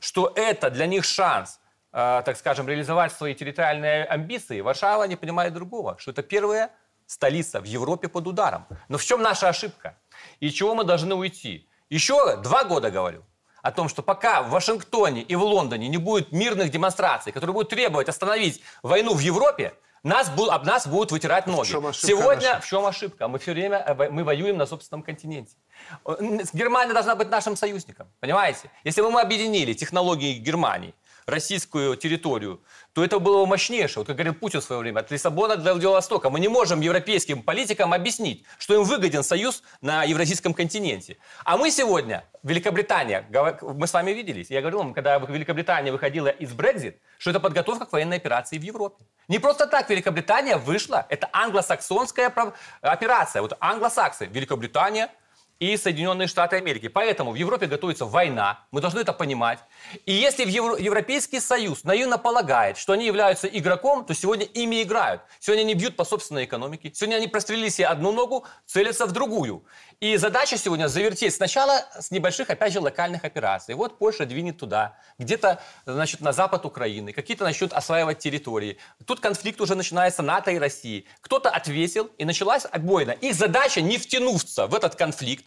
[0.00, 1.60] что это для них шанс
[1.96, 6.72] Э, так скажем, реализовать свои территориальные амбиции, Варшава не понимает другого, что это первая
[7.06, 8.66] столица в Европе под ударом.
[8.88, 9.96] Но в чем наша ошибка?
[10.40, 11.68] И чего мы должны уйти?
[11.90, 13.22] Еще два года говорю
[13.62, 17.70] о том, что пока в Вашингтоне и в Лондоне не будет мирных демонстраций, которые будут
[17.70, 19.74] требовать остановить войну в Европе,
[20.04, 21.72] нас, об нас будут вытирать ноги.
[21.72, 22.60] В Сегодня наша?
[22.60, 23.26] в чем ошибка?
[23.26, 25.56] Мы все время э, мы воюем на собственном континенте.
[26.52, 28.70] Германия должна быть нашим союзником, понимаете?
[28.84, 30.94] Если бы мы объединили технологии Германии,
[31.26, 32.60] российскую территорию,
[32.92, 34.00] то это было бы мощнейшее.
[34.00, 36.30] Вот как говорил Путин в свое время, от Лиссабона до Владивостока.
[36.30, 41.16] Мы не можем европейским политикам объяснить, что им выгоден союз на евразийском континенте.
[41.44, 43.26] А мы сегодня, Великобритания,
[43.62, 47.86] мы с вами виделись, я говорил вам, когда Великобритания выходила из Брекзит, что это подготовка
[47.86, 49.04] к военной операции в Европе.
[49.28, 52.32] Не просто так Великобритания вышла, это англосаксонская
[52.82, 53.42] операция.
[53.42, 55.10] Вот англосаксы, Великобритания,
[55.60, 56.88] и Соединенные Штаты Америки.
[56.88, 59.60] Поэтому в Европе готовится война, мы должны это понимать.
[60.04, 64.82] И если в Евро- Европейский Союз наивно полагает, что они являются игроком, то сегодня ими
[64.82, 65.22] играют.
[65.38, 69.64] Сегодня они бьют по собственной экономике, сегодня они прострелили себе одну ногу, целятся в другую.
[70.00, 73.74] И задача сегодня завертеть сначала с небольших, опять же, локальных операций.
[73.74, 78.78] Вот Польша двинет туда, где-то, значит, на запад Украины, какие-то начнут осваивать территории.
[79.06, 81.06] Тут конфликт уже начинается НАТО и России.
[81.20, 83.12] Кто-то отвесил, и началась отбойна.
[83.12, 85.46] Их задача не втянуться в этот конфликт,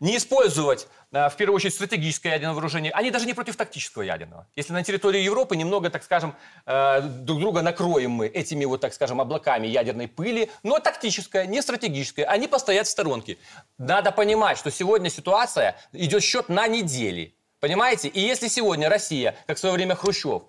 [0.00, 2.92] не использовать, э, в первую очередь, стратегическое ядерное вооружение.
[2.92, 4.46] Они даже не против тактического ядерного.
[4.56, 6.34] Если на территории Европы немного, так скажем,
[6.66, 11.62] э, друг друга накроем мы этими вот, так скажем, облаками ядерной пыли, но тактическое, не
[11.62, 13.38] стратегическое, они постоят в сторонке.
[13.78, 17.34] Надо понимать, что сегодня ситуация идет счет на недели.
[17.60, 18.08] Понимаете?
[18.08, 20.42] И если сегодня Россия, как в свое время Хрущев,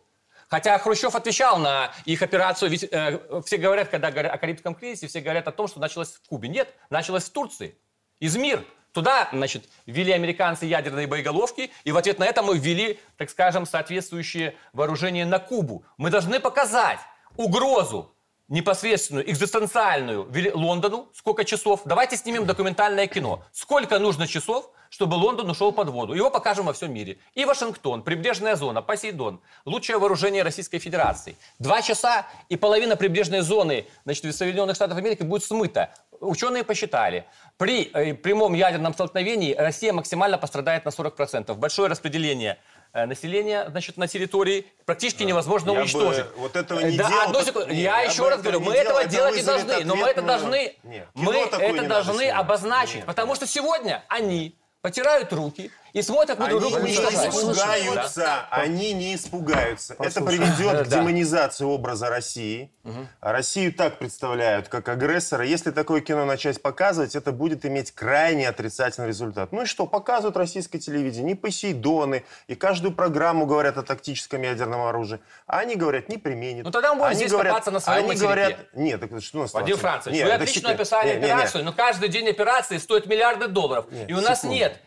[0.54, 5.08] Хотя Хрущев отвечал на их операцию, ведь э, все говорят, когда говорят о Карибском кризисе,
[5.08, 6.48] все говорят о том, что началось в Кубе.
[6.48, 7.76] Нет, началось в Турции.
[8.20, 8.64] Измир.
[8.94, 13.66] Туда, значит, ввели американцы ядерные боеголовки, и в ответ на это мы ввели, так скажем,
[13.66, 15.84] соответствующие вооружения на Кубу.
[15.98, 17.00] Мы должны показать
[17.36, 18.14] угрозу
[18.50, 21.82] непосредственную, экзистенциальную Лондону, сколько часов.
[21.86, 23.44] Давайте снимем документальное кино.
[23.52, 26.14] Сколько нужно часов, чтобы Лондон ушел под воду.
[26.14, 27.18] Его покажем во всем мире.
[27.34, 29.42] И Вашингтон, прибрежная зона, Посейдон.
[29.66, 31.36] Лучшее вооружение Российской Федерации.
[31.58, 35.96] Два часа, и половина прибрежной зоны значит, Соединенных Штатов Америки будет смыта.
[36.20, 37.26] Ученые посчитали,
[37.58, 41.54] при э, прямом ядерном столкновении Россия максимально пострадает на 40%.
[41.56, 42.58] Большое распределение
[42.94, 46.26] э, населения значит, на территории практически невозможно я уничтожить.
[46.26, 47.24] Бы вот этого не да, делал.
[47.24, 47.70] Одну секунду.
[47.70, 49.84] Нет, я, я еще раз говорю, мы этого делать не должны.
[49.86, 50.76] Но мы это должны,
[51.14, 52.96] мы это должны обозначить.
[52.98, 56.78] Нет, потому что сегодня они потирают руки и смотрят на друг друга.
[56.78, 58.48] Они не испугаются, да.
[58.50, 59.94] они не испугаются.
[59.94, 60.12] Послушай.
[60.12, 62.72] Это приведет к демонизации образа России.
[62.84, 63.08] Угу.
[63.22, 65.46] Россию так представляют, как агрессора.
[65.46, 69.52] Если такое кино начать показывать, это будет иметь крайне отрицательный результат.
[69.52, 74.82] Ну и что, показывают российское телевидение, не Посейдоны, и каждую программу говорят о тактическом ядерном
[74.82, 75.20] оружии.
[75.46, 76.66] А они говорят, не применят.
[76.66, 79.42] Ну тогда мы будем они здесь говорят, на своем Они говорят, нет, так что у
[79.44, 81.66] нас Вадим Францевич, нет, вы отлично описали нет, операцию, нет, нет.
[81.66, 83.86] но каждый день операции стоит миллиарды долларов.
[83.92, 84.56] Нет, и у нас секунду.
[84.56, 84.82] нет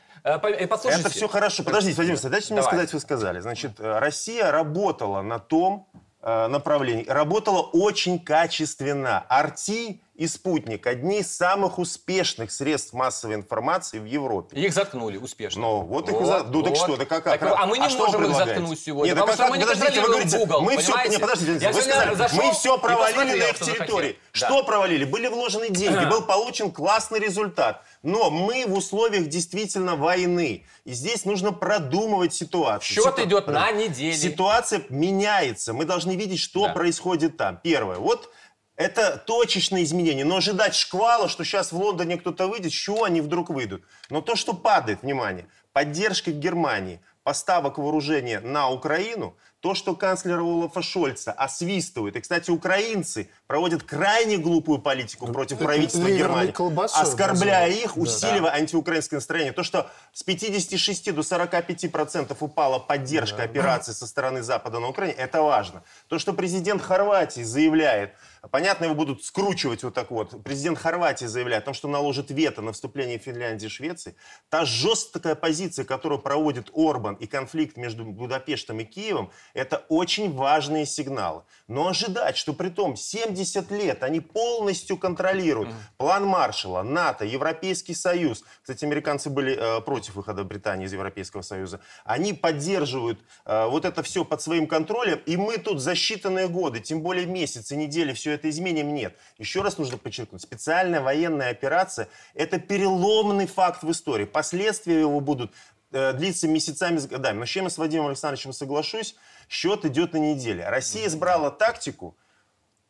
[0.66, 1.06] послушайте.
[1.06, 1.62] Это все хорошо.
[1.62, 3.40] Подождите, Владимир дайте мне сказать, вы сказали.
[3.40, 5.88] Значит, э, Россия работала на том
[6.22, 9.24] направлении, работала очень качественно.
[9.28, 14.59] Арти и «Спутник»— одни из самых успешных средств массовой информации в Европе.
[14.59, 15.62] Их заткнули успешно.
[15.62, 16.44] Ну, вот, вот их и за...
[16.44, 16.64] Ну, вот.
[16.64, 17.24] так что, да как?
[17.24, 19.64] Так, а мы не а можем их заткнуть сегодня, Нет, потому как, что мы не
[19.64, 23.59] подождите, вы говорите, Google, мы все, не, подождите, вы сказали, мы все провалили на их
[23.59, 24.18] территории.
[24.33, 25.05] Что провалили?
[25.05, 27.83] Были вложены деньги, был получен классный результат.
[28.02, 30.64] Но мы в условиях действительно войны.
[30.85, 33.02] И здесь нужно продумывать ситуацию.
[33.02, 33.29] Счет Ситу...
[33.29, 34.16] идет на неделю.
[34.16, 35.72] Ситуация меняется.
[35.72, 36.72] Мы должны видеть, что да.
[36.72, 37.59] происходит там.
[37.62, 37.96] Первое.
[37.96, 38.31] Вот
[38.76, 40.24] это точечные изменения.
[40.24, 43.84] Но ожидать шквала, что сейчас в Лондоне кто-то выйдет, с чего они вдруг выйдут?
[44.10, 50.82] Но то, что падает, внимание, поддержка Германии, поставок вооружения на Украину– то, что канцлера Олафа
[50.82, 52.16] Шольца освистывают.
[52.16, 56.52] И, кстати, украинцы проводят крайне глупую политику против правительства Германии,
[57.00, 59.52] оскорбляя их, усиливая антиукраинское настроение.
[59.52, 65.14] То, что с 56 до 45 процентов упала поддержка операции со стороны Запада на Украине,
[65.14, 65.82] это важно.
[66.08, 68.14] То, что президент Хорватии заявляет,
[68.50, 70.42] Понятно, его будут скручивать вот так вот.
[70.44, 74.16] Президент Хорватии заявляет о том, что наложит вето на вступление Финляндии и Швеции.
[74.48, 80.84] Та жесткая позиция, которую проводит Орбан и конфликт между Будапештом и Киевом, это очень важные
[80.86, 81.42] сигналы.
[81.66, 88.44] Но ожидать, что при том 70 лет они полностью контролируют план Маршала, НАТО, Европейский Союз.
[88.62, 91.80] Кстати, американцы были э, против выхода Британии из Европейского Союза.
[92.04, 95.20] Они поддерживают э, вот это все под своим контролем.
[95.26, 98.94] И мы тут за считанные годы, тем более месяцы, недели, все это изменим?
[98.94, 99.16] Нет.
[99.38, 104.24] Еще раз нужно подчеркнуть, специальная военная операция– это переломный факт в истории.
[104.24, 105.50] Последствия его будут
[105.96, 107.38] э, длиться месяцами, с годами.
[107.38, 109.16] Но с чем я с Вадимом Александровичем соглашусь,
[109.48, 110.64] счет идет на неделю.
[110.68, 112.16] Россия избрала тактику,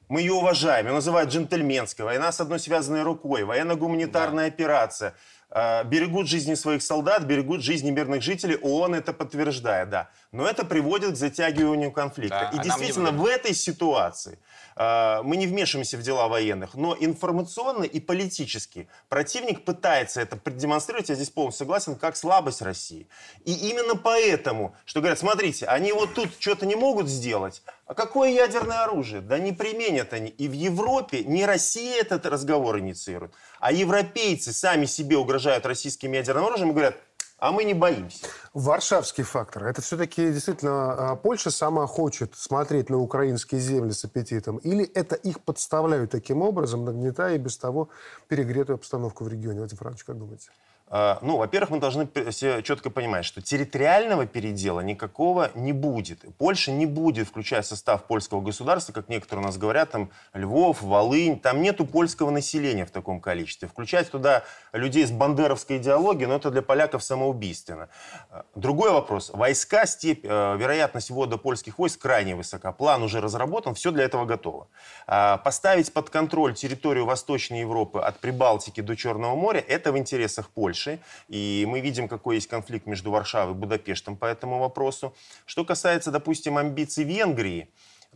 [0.08, 4.54] мы ее уважаем, ее называют джентльменской, война с одной связанной рукой, военно-гуманитарная да.
[4.54, 5.14] операция.
[5.50, 10.10] Э, берегут жизни своих солдат, берегут жизни мирных жителей, ООН это подтверждает, да.
[10.32, 12.50] Но это приводит к затягиванию конфликта.
[12.52, 14.38] Да, И а действительно, в этой ситуации
[14.76, 21.08] Э, мы не вмешиваемся в дела военных, но информационно и политически противник пытается это продемонстрировать,
[21.08, 23.08] я здесь полностью согласен, как слабость России.
[23.44, 28.30] И именно поэтому, что говорят, смотрите, они вот тут что-то не могут сделать, а какое
[28.30, 29.20] ядерное оружие?
[29.20, 30.28] Да не применят они.
[30.28, 36.46] И в Европе не Россия этот разговор инициирует, а европейцы сами себе угрожают российским ядерным
[36.46, 36.96] оружием и говорят,
[37.38, 38.26] а мы не боимся.
[38.54, 39.66] Варшавский фактор.
[39.66, 44.56] Это все-таки действительно а, Польша сама хочет смотреть на украинские земли с аппетитом?
[44.58, 47.90] Или это их подставляют таким образом, нагнетая и без того
[48.28, 49.58] перегретую обстановку в регионе?
[49.58, 50.50] Владимир Франкович, как думаете?
[50.88, 56.24] А, ну, во-первых, мы должны все четко понимать, что территориального передела никакого не будет.
[56.38, 61.40] Польша не будет включать состав польского государства, как некоторые у нас говорят, там Львов, Волынь.
[61.40, 63.66] Там нету польского населения в таком количестве.
[63.66, 67.88] Включать туда людей с бандеровской идеологией, но ну, это для поляков самоубийственно.
[68.30, 69.30] А, другой вопрос.
[69.34, 72.70] Войска, степь, э, вероятность ввода польских войск крайне высока.
[72.70, 74.68] План уже разработан, все для этого готово.
[75.08, 80.48] А, поставить под контроль территорию Восточной Европы от Прибалтики до Черного моря– это в интересах
[80.50, 80.75] Польши.
[80.76, 81.00] Польши.
[81.28, 85.14] И мы видим, какой есть конфликт между Варшавой и Будапештом по этому вопросу.
[85.46, 87.68] Что касается, допустим, амбиций Венгрии,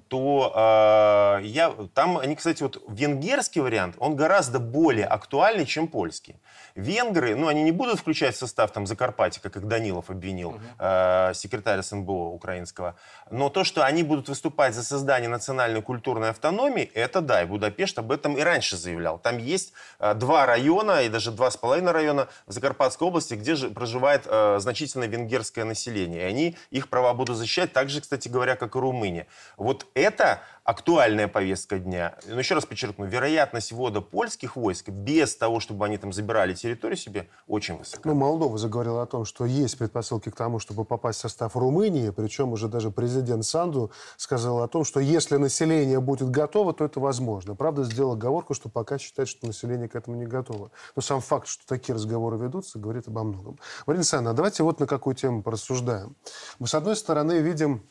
[0.09, 6.37] то э, я, там они, кстати, вот венгерский вариант, он гораздо более актуальный, чем польский.
[6.75, 10.61] Венгры, ну, они не будут включать в состав там Закарпатья, как Данилов обвинил, угу.
[10.79, 12.97] э, секретарь СНБО украинского.
[13.31, 17.99] Но то, что они будут выступать за создание национальной культурной автономии, это да, и Будапешт
[17.99, 19.19] об этом и раньше заявлял.
[19.19, 23.55] Там есть э, два района, и даже два с половиной района в Закарпатской области, где
[23.55, 26.23] же проживает э, значительное венгерское население.
[26.23, 29.27] И они их права будут защищать, так же, кстати говоря, как и Румыния.
[29.57, 32.17] Вот это актуальная повестка дня.
[32.27, 36.97] Но еще раз подчеркну, вероятность ввода польских войск без того, чтобы они там забирали территорию
[36.97, 38.09] себе, очень высока.
[38.09, 42.11] Ну, Молдова заговорила о том, что есть предпосылки к тому, чтобы попасть в состав Румынии,
[42.11, 47.01] причем уже даже президент Санду сказал о том, что если население будет готово, то это
[47.01, 47.55] возможно.
[47.55, 50.71] Правда, сделал оговорку, что пока считает, что население к этому не готово.
[50.95, 53.59] Но сам факт, что такие разговоры ведутся, говорит обо многом.
[53.87, 56.15] Марина Александровна, давайте вот на какую тему порассуждаем.
[56.59, 57.83] Мы, с одной стороны, видим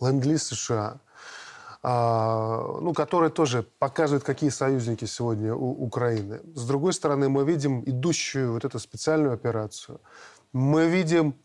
[0.00, 1.00] ленд США,
[1.82, 6.40] а, ну, который тоже показывает, какие союзники сегодня у Украины.
[6.54, 10.00] С другой стороны, мы видим идущую вот эту специальную операцию.
[10.52, 11.36] Мы видим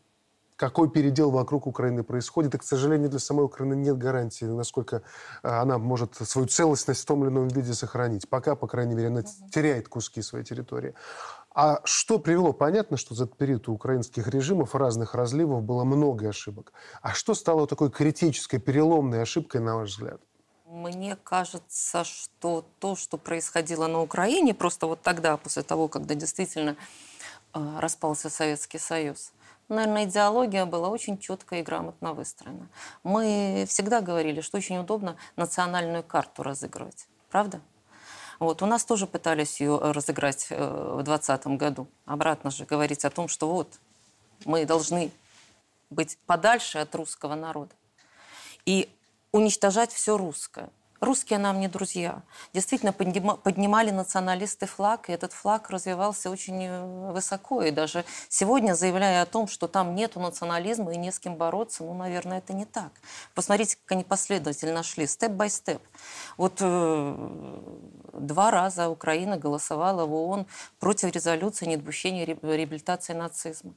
[0.61, 2.53] какой передел вокруг Украины происходит.
[2.53, 5.01] И, к сожалению, для самой Украины нет гарантии, насколько
[5.41, 8.29] а, она может свою целостность в том или ином виде сохранить.
[8.29, 10.93] Пока, по крайней мере, она теряет куски своей территории.
[11.53, 12.53] А что привело?
[12.53, 16.71] Понятно, что за этот период у украинских режимов разных разливов было много ошибок.
[17.01, 20.21] А что стало такой критической, переломной ошибкой, на ваш взгляд?
[20.65, 26.77] Мне кажется, что то, что происходило на Украине, просто вот тогда, после того, когда действительно
[27.53, 29.33] э, распался Советский Союз,
[29.67, 32.69] наверное, идеология была очень четко и грамотно выстроена.
[33.03, 37.07] Мы всегда говорили, что очень удобно национальную карту разыгрывать.
[37.29, 37.59] Правда?
[38.41, 38.63] Вот.
[38.63, 41.87] У нас тоже пытались ее разыграть э, в 2020 году.
[42.05, 43.79] Обратно же говорить о том, что вот
[44.45, 45.11] мы должны
[45.91, 47.75] быть подальше от русского народа
[48.65, 48.89] и
[49.31, 50.71] уничтожать все русское.
[51.01, 52.21] Русские нам не друзья.
[52.53, 57.63] Действительно, поднимали националисты флаг, и этот флаг развивался очень э, высоко.
[57.63, 61.83] И даже сегодня, заявляя о том, что там нету национализма и не с кем бороться,
[61.83, 62.91] ну, наверное, это не так.
[63.33, 65.81] Посмотрите, как они последовательно шли, степ-бай-степ.
[66.37, 67.15] Вот э,
[68.13, 70.45] два раза Украина голосовала в ООН
[70.79, 73.73] против резолюции недопущения реабилитации нацизма.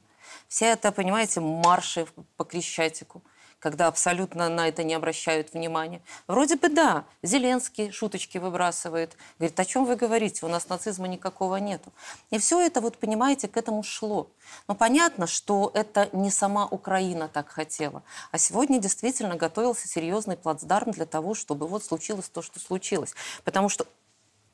[0.47, 2.05] Вся это, понимаете, марши
[2.37, 3.23] по Крещатику–
[3.59, 6.01] когда абсолютно на это не обращают внимания.
[6.27, 9.17] Вроде бы да, Зеленский шуточки выбрасывает.
[9.39, 11.91] Говорит, о чем вы говорите, у нас нацизма никакого нету.
[12.29, 14.29] И все это, вот понимаете, к этому шло.
[14.67, 18.03] Но понятно, что это не сама Украина так хотела.
[18.31, 23.13] А сегодня действительно готовился серьезный плацдарм для того, чтобы вот случилось то, что случилось.
[23.43, 23.87] Потому что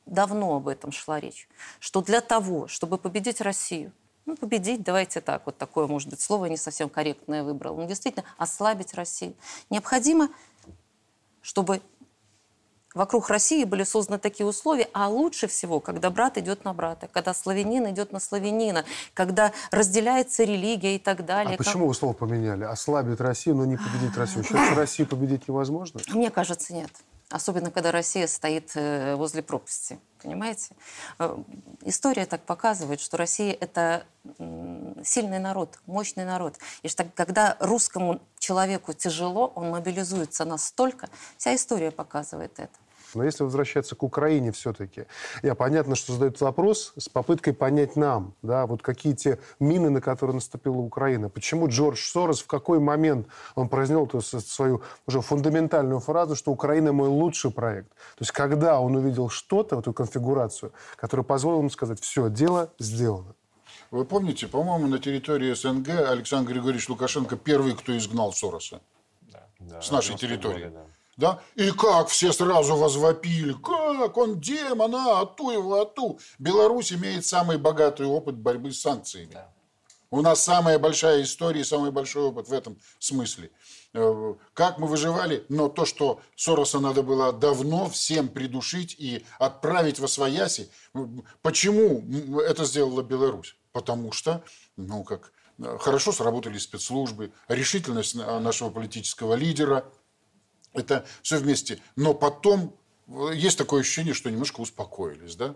[0.06, 1.48] давно об этом шла речь.
[1.80, 3.92] Что для того, чтобы победить Россию,
[4.26, 8.26] ну, победить, давайте так, вот такое, может быть, слово не совсем корректное выбрал, но действительно
[8.38, 9.34] ослабить Россию.
[9.70, 10.30] Необходимо,
[11.42, 11.82] чтобы
[12.94, 17.34] вокруг России были созданы такие условия, а лучше всего, когда брат идет на брата, когда
[17.34, 21.56] славянин идет на славянина, когда разделяется религия и так далее.
[21.56, 21.66] А как...
[21.66, 22.64] почему вы слово поменяли?
[22.64, 24.44] Ослабить Россию, но не победить Россию.
[24.44, 26.00] Считаете, Россию победить невозможно?
[26.10, 26.92] Мне кажется, нет.
[27.32, 29.98] Особенно, когда Россия стоит э, возле пропасти.
[30.22, 30.76] Понимаете?
[31.18, 31.38] Э,
[31.84, 34.06] история так показывает, что Россия– это
[35.04, 36.58] сильный народ, мощный народ.
[36.84, 42.78] И что когда русскому человеку тяжело, он мобилизуется настолько, вся история показывает это.
[43.16, 45.06] Но если возвращаться к Украине все-таки,
[45.44, 50.02] я понятно, что задают вопрос с попыткой понять нам, да, вот какие те мины, на
[50.02, 51.30] которые наступила Украина.
[51.30, 56.94] Почему Джордж Сорос, в какой момент он произнес эту свою уже фундаментальную фразу, что Украина
[56.94, 57.90] мой лучший проект.
[57.90, 63.36] То есть когда он увидел что-то, эту конфигурацию, которая позволила ему сказать, все, дело сделано.
[63.92, 68.82] Вы помните, по-моему, на территории СНГ Александр Григорьевич Лукашенко первый, кто изгнал Сороса.
[69.60, 69.82] Да.
[69.82, 70.70] С нашей территории.
[70.70, 70.91] Года, да.
[71.18, 71.42] Да?
[71.56, 76.20] И как все сразу возвопили, как он демон, а, ату его, ату.
[76.40, 79.34] Беларусь имеет самый богатый опыт борьбы с санкциями.
[79.34, 79.52] Да.
[80.10, 83.50] У нас самая большая история, самый большой опыт в этом смысле.
[83.94, 90.00] Э, как мы выживали, но то, что Сороса надо было давно всем придушить и отправить
[90.00, 90.70] во свояси.
[91.42, 93.56] Почему это сделала Беларусь?
[93.72, 94.44] Потому что,
[94.76, 99.86] ну как, э, хорошо сработали спецслужбы, решительность нашего политического лидера–
[100.74, 101.80] это все вместе.
[101.96, 102.76] Но потом
[103.08, 105.56] э, есть такое ощущение, что немножко успокоились, да?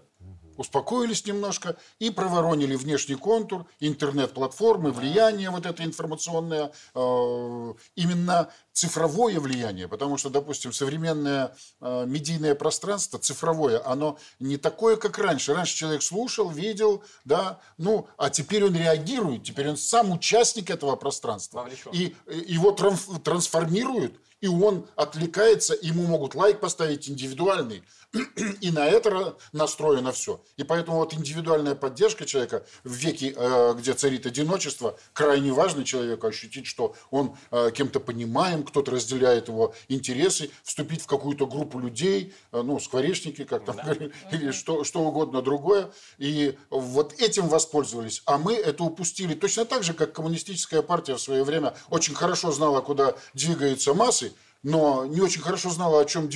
[0.57, 9.87] Успокоились немножко и проворонили внешний контур, интернет-платформы, влияние вот это информационное, э, именно цифровое влияние,
[9.87, 15.53] потому что, допустим, современное э, медийное пространство, цифровое, оно не такое, как раньше.
[15.53, 20.95] Раньше человек слушал, видел, да, ну, а теперь он реагирует, теперь он сам участник этого
[20.95, 21.69] пространства.
[21.91, 22.15] И
[22.47, 27.81] его трансформируют и он отвлекается, ему могут лайк поставить индивидуальный,
[28.61, 30.41] и на это настроено все.
[30.57, 36.27] И поэтому вот индивидуальная поддержка человека в веке, э, где царит одиночество, крайне важно человеку
[36.27, 42.33] ощутить, что он э, кем-то понимаем, кто-то разделяет его интересы, вступить в какую-то группу людей,
[42.51, 43.83] э, ну, скворечники, как там да.
[43.85, 45.91] говорили, или что, что угодно другое.
[46.17, 48.21] И вот этим воспользовались.
[48.25, 52.51] А мы это упустили точно так же, как коммунистическая партия в свое время очень хорошо
[52.51, 54.33] знала, куда двигаются массы,
[54.65, 56.27] но не очень хорошо знала, о чем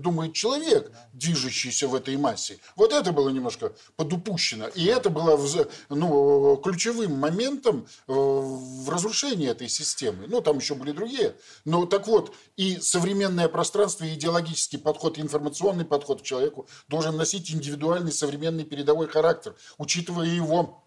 [0.00, 2.58] думает человек, движущийся в этой массе.
[2.76, 4.68] Вот это было немножко подупущено.
[4.68, 5.40] И это было
[5.88, 10.26] ну, ключевым моментом э, в разрушении этой системы.
[10.28, 11.34] Ну, там еще были другие.
[11.64, 17.16] Но так вот, и современное пространство, и идеологический подход, и информационный подход к человеку должен
[17.16, 20.84] носить индивидуальный современный передовой характер, учитывая его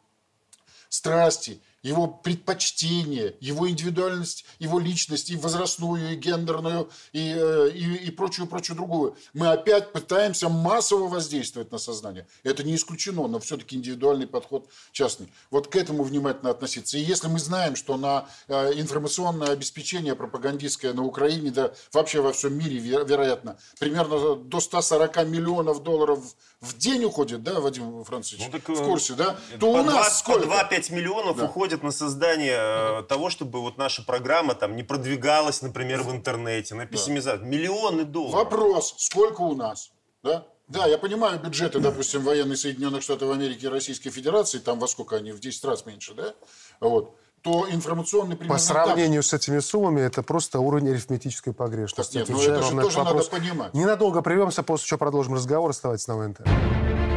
[0.87, 8.11] страсти, его предпочтения, его индивидуальность, его личность, и возрастную, и гендерную, и, э, и, и
[8.11, 9.15] прочую, прочую другую.
[9.33, 12.27] Мы опять пытаемся массово воздействовать на сознание.
[12.43, 15.31] Это не исключено, но все-таки индивидуальный подход частный.
[15.49, 16.97] Вот к этому внимательно относиться.
[16.97, 22.33] И если мы знаем, что на э, информационное обеспечение пропагандистское на Украине, да вообще во
[22.33, 26.19] всем мире, вероятно, примерно до 140 миллионов долларов
[26.61, 30.47] в день уходит, да, Вадим Францович, ну, так, в курсе, да, то у нас сколько?
[30.47, 31.45] По 2-5 миллионов да.
[31.45, 33.03] уходит уходят на создание mm-hmm.
[33.03, 37.43] того, чтобы вот наша программа там не продвигалась, например, в интернете, на пессимизацию.
[37.43, 37.47] Да.
[37.47, 38.35] Миллионы долларов.
[38.35, 39.91] Вопрос, сколько у нас?
[40.23, 40.45] Да?
[40.67, 45.17] Да, я понимаю бюджеты, допустим, военной Соединенных Штатов Америки и Российской Федерации, там во сколько
[45.17, 46.33] они, в 10 раз меньше, да?
[46.79, 47.15] Вот.
[47.41, 52.19] то информационный По сравнению с этими суммами, это просто уровень арифметической погрешности.
[52.19, 53.31] Так нет, но это же тоже вопрос.
[53.31, 53.73] надо понимать.
[53.73, 55.71] Ненадолго прервемся, после чего продолжим разговор.
[55.71, 57.10] Оставайтесь на ВНТ.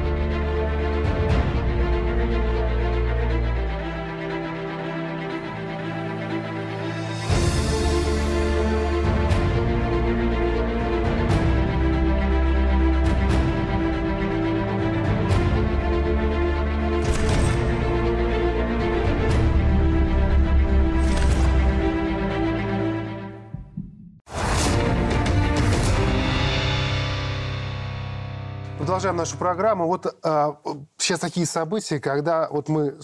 [29.05, 29.87] Продолжаем нашу программу.
[29.87, 30.57] Вот а,
[30.97, 32.99] сейчас такие события, когда вот мы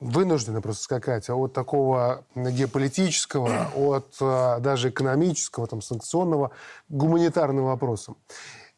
[0.00, 6.50] вынуждены просто скакать от такого геополитического, от а, даже экономического, там, санкционного,
[6.88, 8.16] гуманитарным вопросам.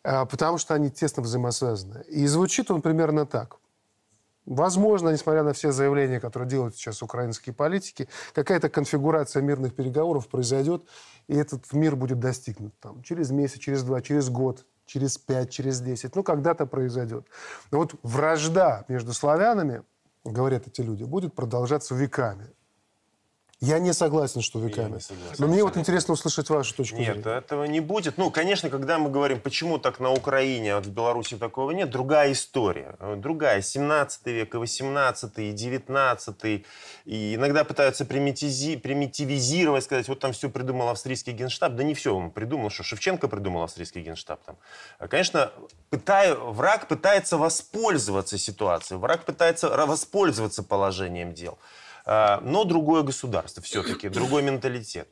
[0.05, 2.05] А, потому что они тесно взаимосвязаны.
[2.11, 3.57] И звучит он примерно так.
[4.45, 10.85] Возможно, несмотря на все заявления, которые делают сейчас украинские политики, какая-то конфигурация мирных переговоров произойдет,
[11.27, 15.81] и этот мир будет достигнут там, через месяц, через два, через год, через 5, через
[15.81, 17.27] 10, ну, когда-то произойдет.
[17.71, 19.83] Но вот вражда между славянами,
[20.25, 22.49] говорят эти люди, будет продолжаться веками.
[23.61, 24.99] Я не согласен, что веками.
[25.39, 27.25] Но мне вот интересно услышать вашу точку нет, зрения.
[27.25, 28.19] Нет, этого не будет.
[28.19, 31.89] Ну, конечно, когда мы говорим, почему так на Украине, а вот в Беларуси такого нет,
[31.89, 32.97] другая история.
[33.17, 33.63] Другая.
[33.63, 36.65] 17 век, и 18 и 19
[37.07, 41.77] И иногда пытаются примитизи, примитивизировать, сказать, вот там все придумал австрийский генштаб.
[41.77, 44.39] Да не все он придумал, что Шевченко придумал австрийский генштаб.
[44.45, 44.59] Там.
[45.09, 45.51] Конечно,
[45.89, 51.59] пытаю, враг пытается воспользоваться ситуацией, враг пытается воспользоваться положением дел.
[52.07, 55.09] А, но другое государство все-таки, другой менталитет.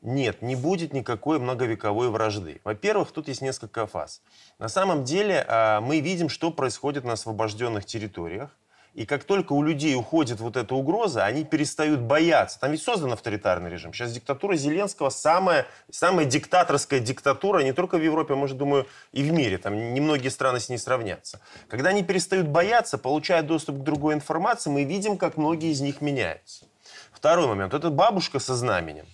[0.00, 2.60] Нет, не будет никакой многовековой вражды.
[2.62, 4.22] Во-первых, тут есть несколько фаз.
[4.58, 8.56] На самом деле а, мы видим, что происходит на освобожденных территориях.
[8.96, 12.58] И как только у людей уходит вот эта угроза, они перестают бояться.
[12.58, 13.92] Там ведь создан авторитарный режим.
[13.92, 19.22] Сейчас диктатура Зеленского самая, самая диктаторская диктатура не только в Европе, а может, думаю, и
[19.22, 19.58] в мире.
[19.58, 21.40] Там немногие страны с ней сравнятся.
[21.68, 26.00] Когда они перестают бояться, получают доступ к другой информации, мы видим, как многие из них
[26.00, 26.64] меняются.
[27.12, 27.74] Второй момент.
[27.74, 29.04] Это бабушка со знаменем.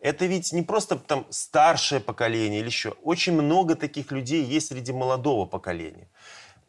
[0.00, 2.90] Это ведь не просто там старшее поколение или еще.
[3.02, 6.08] Очень много таких людей есть среди молодого поколения.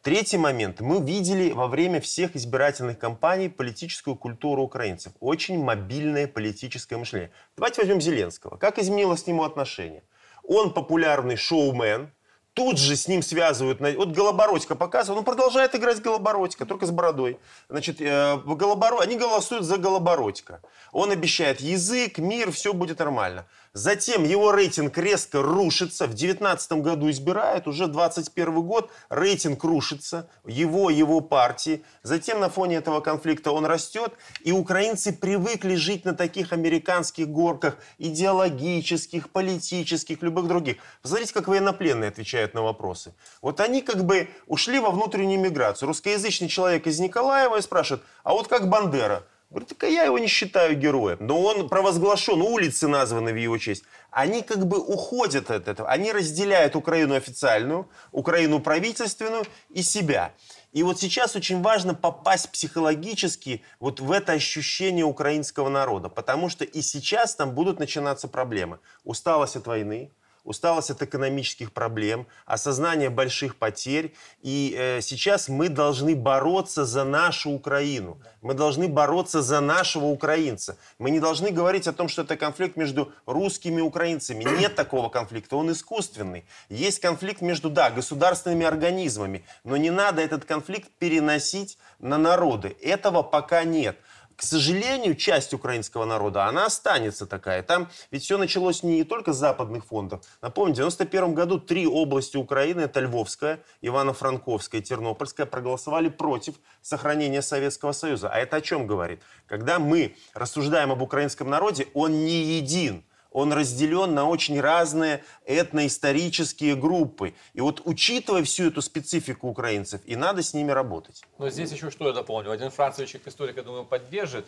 [0.02, 0.80] Третий момент.
[0.80, 5.12] Мы видели во время всех избирательных кампаний политическую культуру украинцев.
[5.20, 7.32] Очень мобильное политическое мышление.
[7.58, 8.56] Давайте возьмем Зеленского.
[8.56, 10.04] Как изменилось к нему отношение?
[10.44, 12.14] Он популярный шоумен,
[12.54, 17.40] Тут же с ним связывают, вот Голобородько показывает, он продолжает играть Голобородько, только с бородой.
[17.70, 19.00] Значит, э, Голоборо...
[19.00, 20.62] они голосуют за Голобородько.
[20.92, 23.46] Он обещает язык, мир, все будет нормально.
[23.74, 26.06] Затем его рейтинг резко рушится.
[26.06, 31.84] В 2019 году избирают, уже 2021 год, рейтинг рушится, его, его партии.
[32.02, 37.78] Затем на фоне этого конфликта он растет, и украинцы привыкли жить на таких американских горках,
[38.00, 40.78] идеологических, политических, любых других.
[41.04, 43.14] Посмотрите, как военнопленные отвечают на вопросы.
[43.42, 45.88] Вот они как бы ушли во внутреннюю миграцию.
[45.88, 49.24] Русскоязычный человек из Николаева и спрашивает, а вот как Бандера?
[49.50, 51.18] Говорит, так я его не считаю героем.
[51.22, 53.84] Но он провозглашен, улицы названы в его честь.
[54.12, 55.90] Они как бы уходят от этого.
[55.90, 60.34] Они разделяют Украину официальную, Украину правительственную и себя.
[60.72, 66.10] И вот сейчас очень важно попасть психологически вот в это ощущение украинского народа.
[66.10, 68.78] Потому что и сейчас там будут начинаться проблемы.
[69.04, 70.12] Усталость от войны,
[70.50, 74.16] усталость от экономических проблем, осознание больших потерь.
[74.42, 78.18] И э, сейчас мы должны бороться за нашу Украину.
[78.42, 80.78] Мы должны бороться за нашего украинца.
[80.98, 84.44] Мы не должны говорить о том, что это конфликт между русскими и украинцами.
[84.44, 86.46] Нет такого конфликта, он искусственный.
[86.70, 92.76] Есть конфликт между, да, государственными организмами, но не надо этот конфликт переносить на народы.
[92.82, 94.00] Этого пока нет
[94.40, 97.62] к сожалению, часть украинского народа, она останется такая.
[97.62, 100.22] Там ведь все началось не только с западных фондов.
[100.42, 107.42] Напомню, в 91 году три области Украины, это Львовская, Ивано-Франковская и Тернопольская, проголосовали против сохранения
[107.42, 108.30] Советского Союза.
[108.30, 109.20] А это о чем говорит?
[109.46, 116.76] Когда мы рассуждаем об украинском народе, он не един он разделен на очень разные этноисторические
[116.76, 117.34] группы.
[117.54, 121.24] И вот учитывая всю эту специфику украинцев, и надо с ними работать.
[121.38, 122.52] Но здесь еще что я дополню.
[122.52, 124.46] Один Францевич, историк, я думаю, поддержит.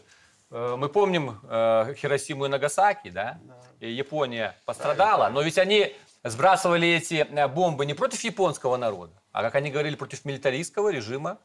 [0.50, 3.40] Э, мы помним э, Хиросиму и Нагасаки, да?
[3.44, 3.58] да.
[3.80, 9.42] И Япония пострадала, но ведь они сбрасывали эти э, бомбы не против японского народа, а,
[9.42, 11.40] как они говорили, против милитаристского режима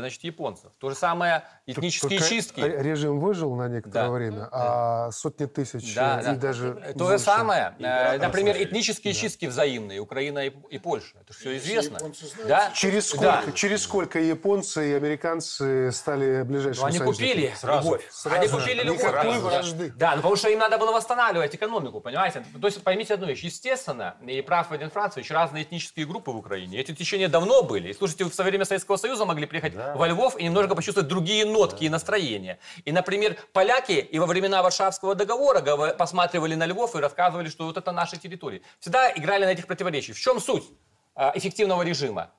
[0.00, 0.72] значит, японцев.
[0.78, 2.60] То же самое этнические Только чистки.
[2.60, 4.10] Режим выжил на некоторое да.
[4.10, 6.34] время, а сотни тысяч да, и да.
[6.34, 9.20] даже То же самое, например, этнические да.
[9.20, 11.18] чистки взаимные, Украина и, и Польша.
[11.20, 11.98] Это все известно.
[12.46, 12.70] Да?
[12.74, 13.52] Через, сколько, да.
[13.54, 17.84] через сколько японцы и американцы стали ближайшими ну, они купили сразу.
[17.84, 18.08] любовь.
[18.10, 18.40] Сразу.
[18.40, 19.02] Они купили любовь.
[19.02, 19.92] Никакой вражды.
[19.96, 22.44] Да, ну потому что им надо было восстанавливать экономику, понимаете?
[22.60, 23.42] То есть поймите одну вещь.
[23.42, 26.78] Естественно, и прав Владимир Францевич, разные этнические группы в Украине.
[26.78, 27.90] Эти течения давно были.
[27.90, 29.83] И слушайте, в со время Советского Союза могли приехать да.
[29.94, 31.86] Во Львов и немножко почувствовать другие нотки да.
[31.86, 32.58] и настроения.
[32.84, 35.60] И, например, поляки и во времена Варшавского договора
[35.92, 38.62] посматривали на Львов и рассказывали, что вот это наши территории.
[38.80, 40.16] Всегда играли на этих противоречиях.
[40.16, 40.64] В чем суть
[41.16, 42.30] э, эффективного режима?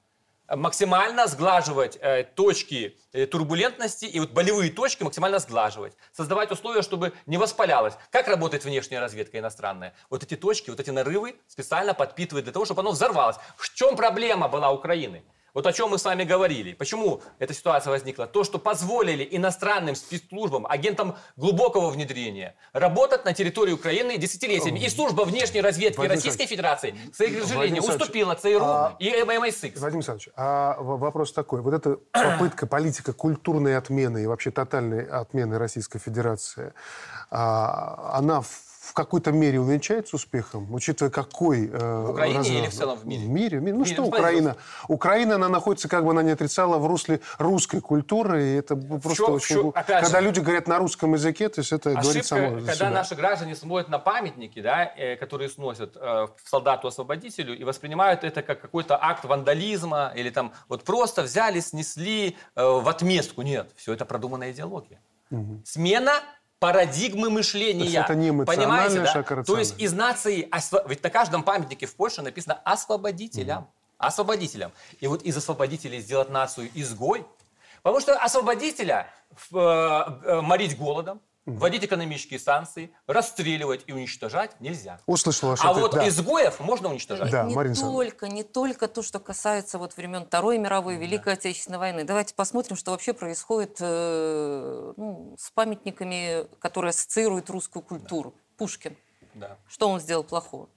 [0.48, 5.94] максимально сглаживать э, точки э, турбулентности и вот болевые точки максимально сглаживать.
[6.12, 7.96] Создавать условия, чтобы не воспалялось.
[8.12, 9.94] Как работает внешняя разведка иностранная?
[10.10, 13.38] Вот эти точки, вот эти нарывы специально подпитывают для того, чтобы оно взорвалось.
[13.58, 15.24] В чем проблема была Украины?
[15.56, 16.74] Вот о чем мы с вами говорили.
[16.74, 18.28] Почему эта ситуация возникла?
[18.28, 24.80] То, что позволили иностранным спецслужбам, агентам глубокого внедрения работать на территории Украины десятилетиями.
[24.80, 28.96] И служба внешней разведки Владимир Российской Федерации, к сожалению, уступила ЦРУ а...
[29.00, 29.80] и MI6.
[29.80, 31.62] Владимир Александрович, а вопрос такой.
[31.62, 36.74] Вот эта попытка, политика культурной отмены и вообще тотальной отмены Российской Федерации,
[37.30, 38.42] она
[38.86, 41.68] в какой-то мере увенчается успехом, учитывая какой...
[41.72, 42.56] Э, в Украине разрыв?
[42.56, 43.26] или в целом в мире?
[43.26, 43.60] В мире.
[43.60, 44.58] Ну в что ну, Украина?
[44.88, 48.44] Украина, она находится, как бы она не отрицала, в русле русской культуры.
[48.44, 49.56] И это просто чё, очень...
[49.56, 52.68] Чё, когда же, люди говорят на русском языке, то есть это ошибка, говорит само за
[52.68, 52.90] когда себя.
[52.92, 58.62] наши граждане смотрят на памятники, да, э, которые сносят э, солдату-освободителю, и воспринимают это как
[58.62, 63.42] какой-то акт вандализма, или там вот просто взяли, снесли э, в отместку.
[63.42, 65.00] Нет, все это продуманная идеология.
[65.32, 65.62] Угу.
[65.66, 66.22] Смена
[66.60, 67.80] парадигмы мышления.
[67.80, 69.14] То есть это не Понимаете, да?
[69.14, 70.50] шаг, а То есть из нации,
[70.88, 73.64] ведь на каждом памятнике в Польше написано освободителям.
[73.64, 73.72] Угу.
[73.98, 74.72] Освободителям.
[75.00, 77.26] И вот из освободителей сделать нацию изгой.
[77.82, 79.08] Потому что освободителя
[79.52, 85.00] э, э, морить голодом, Вводить экономические санкции, расстреливать и уничтожать нельзя.
[85.06, 86.08] Услышал ваш А ответ, вот да.
[86.08, 87.30] изгоев можно уничтожать.
[87.30, 91.32] Да, не Марина только, не только то, что касается вот времен Второй мировой, Великой да.
[91.34, 92.04] Отечественной войны.
[92.04, 98.32] Давайте посмотрим, что вообще происходит э, ну, с памятниками, которые ассоциируют русскую культуру.
[98.32, 98.56] Да.
[98.58, 98.98] Пушкин.
[99.36, 99.58] Да.
[99.68, 100.68] Что он сделал плохого?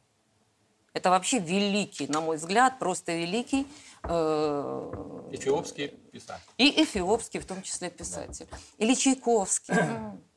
[0.92, 3.66] Это вообще великий, на мой взгляд, просто великий.
[4.02, 6.42] Э, эфиопский писатель.
[6.58, 8.48] И эфиопский в том числе писатель.
[8.50, 8.58] Да.
[8.76, 9.74] Или Чайковский.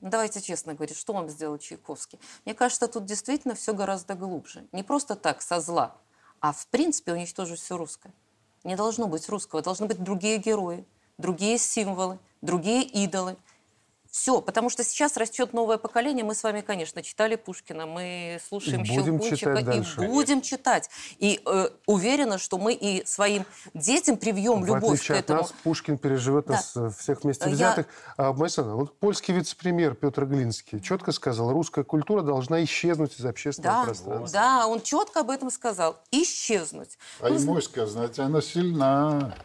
[0.00, 2.20] Ну, давайте честно говорить, что вам сделал Чайковский?
[2.44, 4.66] Мне кажется, тут действительно все гораздо глубже.
[4.72, 5.96] Не просто так, со зла,
[6.40, 8.12] а в принципе уничтожить все русское.
[8.64, 10.84] Не должно быть русского, должны быть другие герои,
[11.16, 13.36] другие символы, другие идолы–
[14.10, 16.24] все, потому что сейчас растет новое поколение.
[16.24, 19.58] Мы с вами, конечно, читали Пушкина, мы слушаем и будем Щелкунчика
[20.02, 20.88] и будем читать.
[21.18, 23.44] И э, уверена, что мы и своим
[23.74, 25.40] детям привьем в любовь к этому.
[25.40, 26.54] От нас Пушкин переживет да.
[26.54, 27.86] нас э, всех вместе взятых.
[28.18, 28.28] Я...
[28.28, 33.80] А, Майсана, вот польский вице-премьер Петр Глинский четко сказал, русская культура должна исчезнуть из общественного
[33.80, 34.28] да, пространства.
[34.32, 35.98] Да, он четко об этом сказал.
[36.10, 36.98] Исчезнуть.
[37.20, 39.36] А ну, ему сказано, она сильна,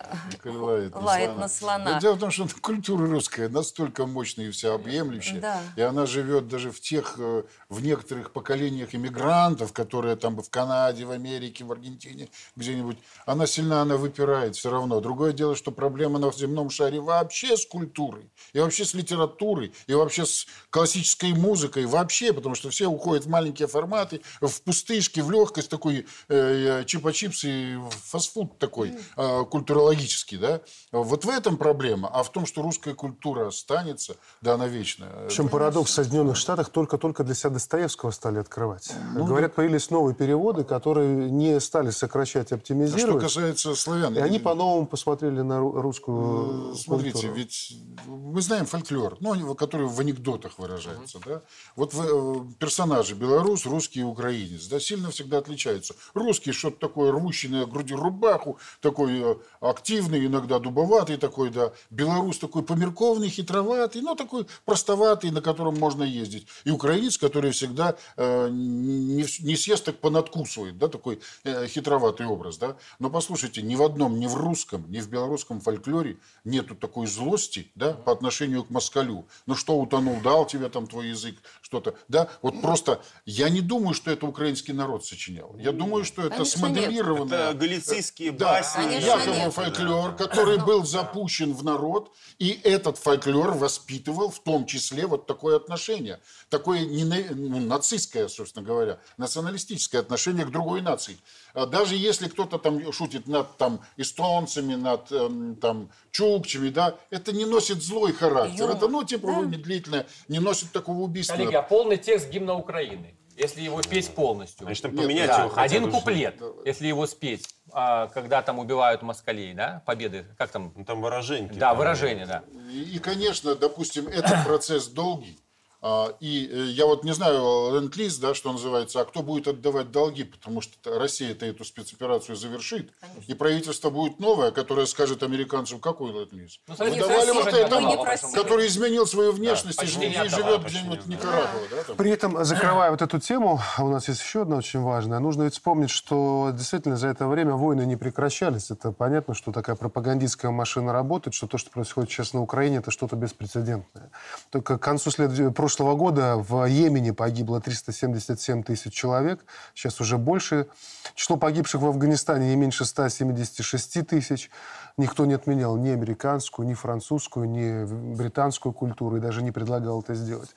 [0.46, 1.94] лает, лает на слона.
[1.96, 5.42] Но дело в том, что культура русская настолько мощная всеобъемлющая.
[5.42, 5.62] Да.
[5.76, 11.06] И она живет даже в тех, э, в некоторых поколениях иммигрантов, которые там в Канаде,
[11.06, 12.98] в Америке, в Аргентине, где-нибудь.
[13.26, 15.02] Она сильна, она выпирает все равно.
[15.02, 19.94] Другое дело, что проблема на земном шаре вообще с культурой, и вообще с литературой, и
[19.94, 25.30] вообще с классической музыкой, вообще, потому что все уходят в маленькие форматы, в пустышки, в
[25.30, 30.62] легкость, такой э чипа-чипс и фастфуд такой э, культурологический, да.
[30.92, 32.10] Вот в этом проблема.
[32.14, 35.10] А в том, что русская культура останется, да, она вечная.
[35.28, 38.92] Причем парадокс в Соединенных Штатах только-только для себя Достоевского стали открывать.
[39.14, 39.56] Ну, Говорят, да.
[39.56, 43.24] появились новые переводы, которые не стали сокращать, оптимизировать.
[43.24, 44.18] А что касается славян...
[44.18, 47.34] И они по-новому посмотрели на русскую Смотрите, культуру.
[47.36, 51.20] ведь мы знаем фольклор, ну, который в анекдотах выражается.
[51.26, 51.42] Да?
[51.78, 55.96] Вот э, персонажи белорус, русский и украинец да, сильно всегда отличаются.
[56.14, 61.72] Русский что-то такое рвущий на груди рубаху, такой э, активный, иногда дубоватый такой, да.
[61.90, 66.48] Белорус такой померкованный, хитроватый, но такой такой простоватый, на котором можно ездить.
[66.64, 72.58] И украинец, который всегда э, не, не съест, так понадкусывает, да, такой э, хитроватый образ,
[72.58, 72.76] да.
[73.00, 77.72] Но послушайте, ни в одном, ни в русском, ни в белорусском фольклоре нету такой злости,
[77.76, 79.28] да, по отношению к москалю.
[79.46, 82.30] Ну что утонул, дал тебе там твой язык, что-то, да.
[82.42, 85.56] Вот просто я не думаю, что это украинский народ сочинял.
[85.60, 87.34] Я думаю, что это Конечно смоделировано.
[87.34, 88.84] Это галицийские басни.
[88.84, 94.66] Да, якобы фольклор, который был запущен в народ, и этот фольклор воспитывал вызвал в том
[94.66, 96.20] числе вот такое отношение,
[96.50, 101.18] такое не, ну, нацистское, собственно говоря, националистическое отношение к другой нации.
[101.54, 107.32] А даже если кто-то там шутит над там, эстонцами, над эм, там, чукчами, да, это
[107.32, 108.60] не носит злой характер.
[108.60, 108.78] Юмор.
[108.78, 109.42] Это, ну, типа, да.
[109.42, 111.36] медлительное, не носит такого убийства.
[111.36, 113.16] Коллеги, а полный текст гимна Украины?
[113.36, 114.66] Если его петь полностью.
[114.66, 119.54] Значит, поменять Нет, его да, Один куплет, если его спеть, а, когда там убивают москалей,
[119.54, 120.72] да, победы, как там?
[120.76, 121.54] Ну, там выражение.
[121.54, 122.44] Да, выражение, да.
[122.72, 125.40] И, и, конечно, допустим, этот процесс долгий.
[125.86, 129.92] А, и э, я вот не знаю, ленд-лиз, да, что называется, а кто будет отдавать
[129.92, 133.30] долги, потому что Россия-то эту спецоперацию завершит, Конечно.
[133.30, 136.62] и правительство будет новое, которое скажет американцам, какой ленд-лиз.
[136.70, 141.62] Ну, давали вот это, который изменил свою внешность да, и, и живет где-нибудь в Никарагуа.
[141.70, 145.44] Да, При этом, закрывая вот эту тему, у нас есть еще одна очень важная, нужно
[145.44, 148.72] ведь вспомнить, что действительно за это время войны не прекращались.
[148.72, 152.90] Это понятно, что такая пропагандистская машина работает, что то, что происходит сейчас на Украине, это
[152.90, 154.12] что-то беспрецедентное.
[154.50, 155.54] Только к концу след...
[155.54, 159.44] прошлого прошлого года в Йемене погибло 377 тысяч человек,
[159.74, 160.68] сейчас уже больше.
[161.16, 164.52] Число погибших в Афганистане не меньше 176 тысяч.
[164.98, 170.14] Никто не отменял ни американскую, ни французскую, ни британскую культуру и даже не предлагал это
[170.14, 170.54] сделать.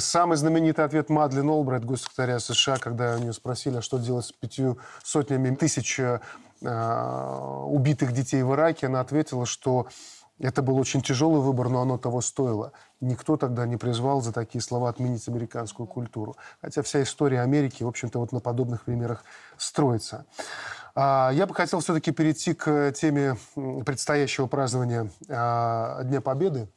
[0.00, 4.32] Самый знаменитый ответ Мадлен Олбрайт, госсекретаря США, когда у нее спросили, а что делать с
[4.32, 6.18] пятью сотнями тысяч э,
[6.60, 9.86] убитых детей в Ираке, она ответила, что
[10.42, 12.72] это был очень тяжелый выбор, но оно того стоило.
[13.00, 16.36] Никто тогда не призвал за такие слова отменить американскую культуру.
[16.60, 19.24] Хотя вся история Америки, в общем-то, вот на подобных примерах
[19.56, 20.26] строится.
[20.94, 23.36] А, я бы хотел все-таки перейти к теме
[23.86, 26.68] предстоящего празднования а, Дня Победы.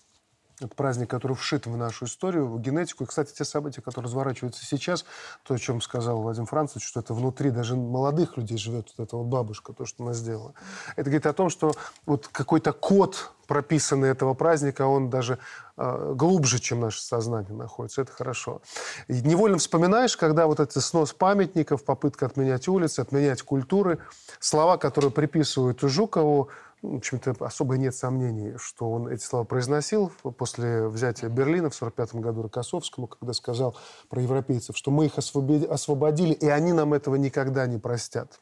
[0.61, 3.03] Это праздник, который вшит в нашу историю, в генетику.
[3.03, 5.03] И, кстати, те события, которые разворачиваются сейчас,
[5.43, 9.17] то, о чем сказал Владимир Францович, что это внутри даже молодых людей живет вот эта
[9.17, 10.53] вот бабушка, то, что она сделала.
[10.95, 11.73] Это говорит о том, что
[12.05, 15.39] вот какой-то код, прописанный этого праздника, он даже
[15.75, 18.01] э, глубже, чем наше сознание находится.
[18.01, 18.61] Это хорошо.
[19.09, 23.99] И невольно вспоминаешь, когда вот этот снос памятников, попытка отменять улицы, отменять культуры,
[24.39, 26.49] слова, которые приписывают Жукову,
[26.91, 32.21] в общем-то, особо нет сомнений, что он эти слова произносил после взятия Берлина в 1945
[32.21, 33.75] году Рокоссовскому, когда сказал
[34.09, 38.39] про европейцев, что мы их освободили, и они нам этого никогда не простят.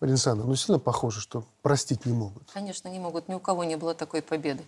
[0.00, 2.48] Александровна, ну сильно похоже, что простить не могут.
[2.52, 3.28] Конечно, не могут.
[3.28, 4.62] Ни у кого не было такой победы.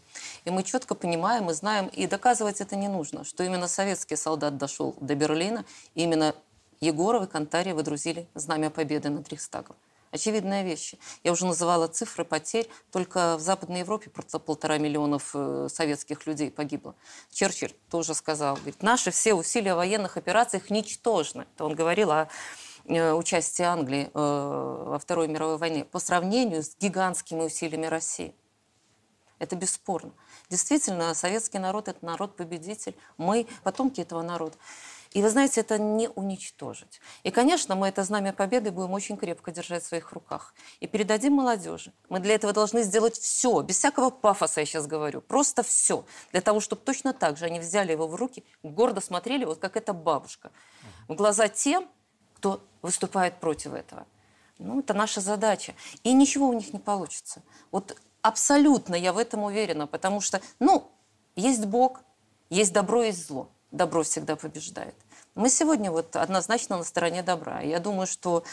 [0.45, 4.57] И мы четко понимаем и знаем, и доказывать это не нужно, что именно советский солдат
[4.57, 5.65] дошел до Берлина,
[5.95, 6.35] именно
[6.81, 9.77] Егоров и Кантария выдрузили знамя победы над Рейхстагом.
[10.11, 10.95] Очевидная вещь.
[11.23, 12.69] Я уже называла цифры потерь.
[12.91, 16.97] Только в Западной Европе полтора миллионов э, советских людей погибло.
[17.31, 21.47] Черчилль тоже сказал, говорит, наши все усилия в военных операциях ничтожны.
[21.55, 22.29] Это он говорил о
[22.87, 28.35] э, участии Англии э, во Второй мировой войне по сравнению с гигантскими усилиями России.
[29.39, 30.13] Это бесспорно.
[30.51, 32.97] Действительно, советский народ– это народ-победитель.
[33.17, 34.57] Мы– потомки этого народа.
[35.13, 37.01] И вы знаете, это не уничтожить.
[37.25, 40.55] И, конечно, мы это знамя победы будем очень крепко держать в своих руках.
[40.79, 41.93] И передадим молодежи.
[42.09, 46.05] Мы для этого должны сделать все, без всякого пафоса я сейчас говорю, просто все.
[46.31, 49.77] Для того, чтобы точно так же они взяли его в руки, гордо смотрели, вот как
[49.77, 50.53] эта бабушка,
[51.09, 51.89] в глаза тем,
[52.37, 54.07] кто выступает против этого.
[54.59, 55.75] Ну, это наша задача.
[56.05, 57.43] И ничего у них не получится.
[57.73, 60.89] Вот абсолютно я в этом уверена, потому что, ну,
[61.35, 62.03] есть Бог,
[62.49, 64.95] есть добро, есть зло добро всегда побеждает.
[65.35, 67.61] Мы сегодня вот однозначно на стороне добра.
[67.61, 68.45] Я думаю, что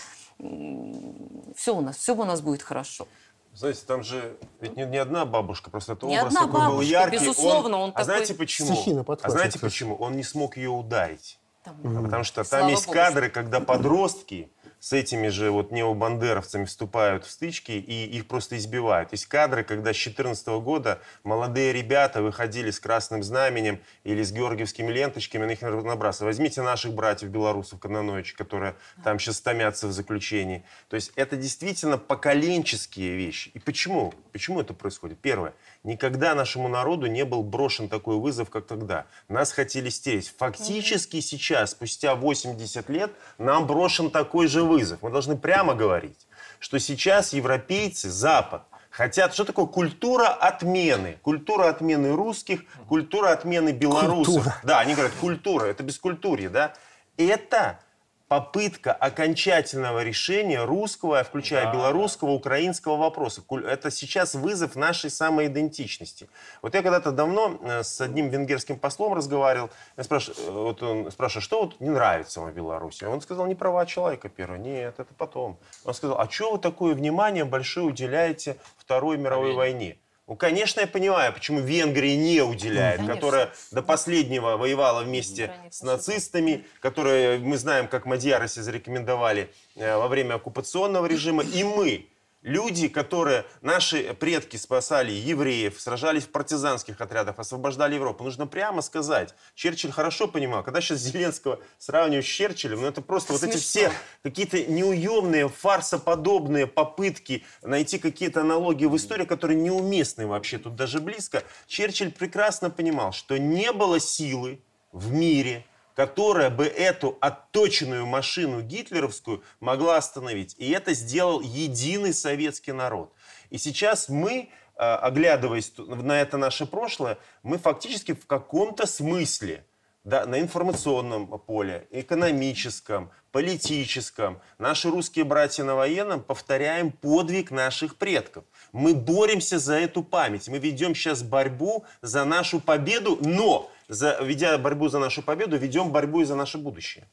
[1.56, 3.08] все у нас, все у нас будет хорошо.
[3.54, 6.82] Знаете, там же ведь не, не одна бабушка, просто это не образ такой бабушка, был
[6.82, 7.18] яркий.
[7.18, 8.06] Безусловно, он, он а такой...
[8.06, 9.08] знаете почему?
[9.24, 9.96] А знаете почему?
[9.96, 11.40] Он не смог ее ударить.
[11.64, 12.04] Там.
[12.04, 14.52] Потому что Слава там есть Богу, кадры, когда подростки
[14.88, 19.12] с этими же вот необандеровцами вступают в стычки и их просто избивают.
[19.12, 24.90] Есть кадры, когда с 2014 года молодые ребята выходили с красным знаменем или с георгиевскими
[24.90, 26.30] ленточками, на них набрасывали.
[26.30, 30.64] Возьмите наших братьев белорусов Кононовича, которые там сейчас томятся в заключении.
[30.88, 33.52] То есть это действительно поколенческие вещи.
[33.56, 34.14] И почему?
[34.32, 35.20] Почему это происходит?
[35.20, 35.54] Первое.
[35.84, 39.06] Никогда нашему народу не был брошен такой вызов, как тогда.
[39.28, 40.34] Нас хотели стереть.
[40.38, 44.77] Фактически сейчас, спустя 80 лет, нам брошен такой же вызов.
[45.02, 46.28] Мы должны прямо говорить,
[46.60, 49.34] что сейчас европейцы, Запад, хотят...
[49.34, 51.18] Что такое культура отмены?
[51.22, 54.36] Культура отмены русских, культура отмены белорусов.
[54.36, 54.56] Культура.
[54.64, 56.74] Да, они говорят, культура, это бескультурье, да?
[57.18, 57.80] Это
[58.28, 61.74] попытка окончательного решения русского, включая да.
[61.74, 63.42] белорусского, украинского вопроса.
[63.66, 66.30] Это сейчас вызов нашей самоидентичности.
[66.62, 71.12] Вот я когда-то давно э, с одним венгерским послом разговаривал, я спрашиваю, э, вот он
[71.12, 73.06] спрашивает, что вот не нравится вам в Беларуси?
[73.06, 74.58] Он сказал, не права человека первое.
[74.58, 75.58] Нет, это потом.
[75.86, 79.58] Он сказал, а что вы такое внимание большое уделяете Второй мировой Аминь.
[79.58, 79.98] войне?
[80.28, 83.16] Ну, конечно, я понимаю, почему Венгрия не уделяет, конечно.
[83.16, 85.72] которая до последнего воевала вместе конечно.
[85.72, 92.08] с нацистами, которые, мы знаем, как Мадьяроси зарекомендовали э, во время оккупационного режима, и мы
[92.48, 98.24] Люди, которые, наши предки спасали евреев, сражались в партизанских отрядах, освобождали Европу.
[98.24, 103.34] Нужно прямо сказать, Черчилль хорошо понимал, когда сейчас Зеленского сравнивают с Черчиллем, ну это просто
[103.34, 103.92] вот эти все
[104.24, 111.44] какие-то неуемные, фарсоподобные попытки найти какие-то аналогии в истории, которые неуместны вообще тут даже близко.
[111.68, 114.62] Черчилль прекрасно понимал, что не было силы
[114.94, 115.66] в мире,
[115.98, 120.54] которая бы эту отточенную машину гитлеровскую могла остановить.
[120.60, 123.12] И это сделал единый советский народ.
[123.50, 129.66] И сейчас мы, а, оглядываясь на это наше прошлое, мы фактически в каком-то смысле
[130.04, 138.44] да, на информационном поле, экономическом, политическом, наши русские братья на военном повторяем подвиг наших предков.
[138.72, 140.48] Мы боремся за эту память.
[140.48, 145.92] Мы ведем сейчас борьбу за нашу победу, но за, ведя борьбу за нашу победу, ведем
[145.92, 147.08] борьбу и за наше будущее.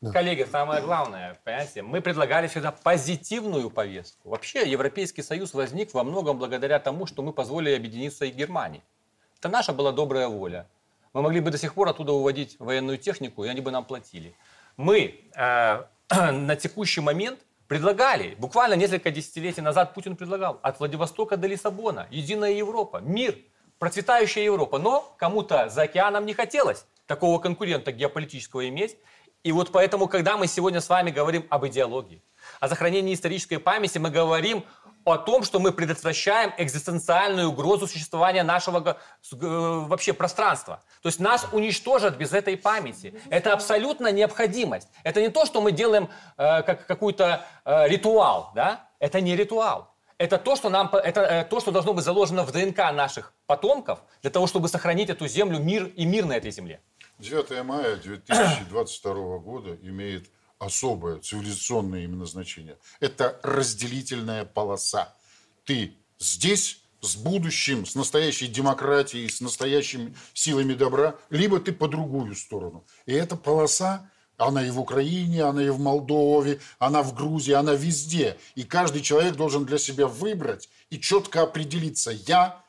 [0.00, 0.12] Да.
[0.12, 4.30] Коллеги, самое главное, понимаете, мы предлагали всегда позитивную повестку.
[4.30, 8.82] Вообще Европейский Союз возник во многом благодаря тому, что мы позволили объединиться и Германии.
[9.38, 10.66] Это наша была добрая воля.
[11.12, 14.34] Мы могли бы до сих пор оттуда уводить военную технику, и они бы нам платили.
[14.76, 17.38] Мы э, на текущий момент
[17.68, 23.36] предлагали, буквально несколько десятилетий назад Путин предлагал, от Владивостока до Лиссабона, единая Европа, мир–
[23.78, 24.78] процветающая Европа.
[24.78, 28.96] Но кому-то за океаном не хотелось такого конкурента геополитического иметь.
[29.44, 32.22] И вот поэтому, когда мы сегодня с вами говорим об идеологии,
[32.60, 34.64] о сохранении исторической памяти, мы говорим
[35.04, 38.98] о том, что мы предотвращаем экзистенциальную угрозу существования нашего
[39.32, 40.82] э, вообще пространства.
[41.02, 43.18] То есть нас уничтожат без этой памяти.
[43.30, 44.88] Это абсолютно необходимость.
[45.04, 48.88] Это не то, что мы делаем э, как какой-то э, ритуал, да?
[48.98, 52.52] Это не ритуал это то, что нам, это э, то, что должно быть заложено в
[52.52, 56.80] ДНК наших потомков для того, чтобы сохранить эту землю, мир и мир на этой земле.
[57.20, 62.78] 9 мая 2022 года имеет особое цивилизационное именно значение.
[63.00, 65.14] Это разделительная полоса.
[65.64, 72.34] Ты здесь с будущим, с настоящей демократией, с настоящими силами добра, либо ты по другую
[72.34, 72.84] сторону.
[73.06, 77.74] И эта полоса она и в Украине, она и в Молдове, она в Грузии, она
[77.74, 78.38] везде.
[78.54, 82.12] И каждый человек должен для себя выбрать и четко определиться.
[82.12, 82.62] Я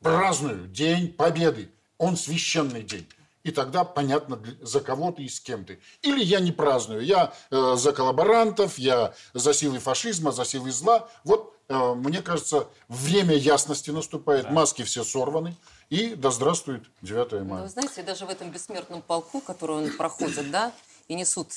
[0.00, 1.70] праздную День Победы.
[1.98, 3.08] Он священный день.
[3.42, 5.78] И тогда понятно, за кого ты и с кем ты.
[6.02, 7.02] Или я не праздную.
[7.02, 11.08] Я э, за коллаборантов, я за силы фашизма, за силы зла.
[11.24, 14.46] Вот, э, мне кажется, время ясности наступает.
[14.46, 14.50] Да.
[14.50, 15.56] Маски все сорваны.
[15.90, 17.44] И да здравствует 9 мая.
[17.44, 20.72] Ну, вы знаете, даже в этом бессмертном полку, который он проходит, да,
[21.08, 21.52] и несут,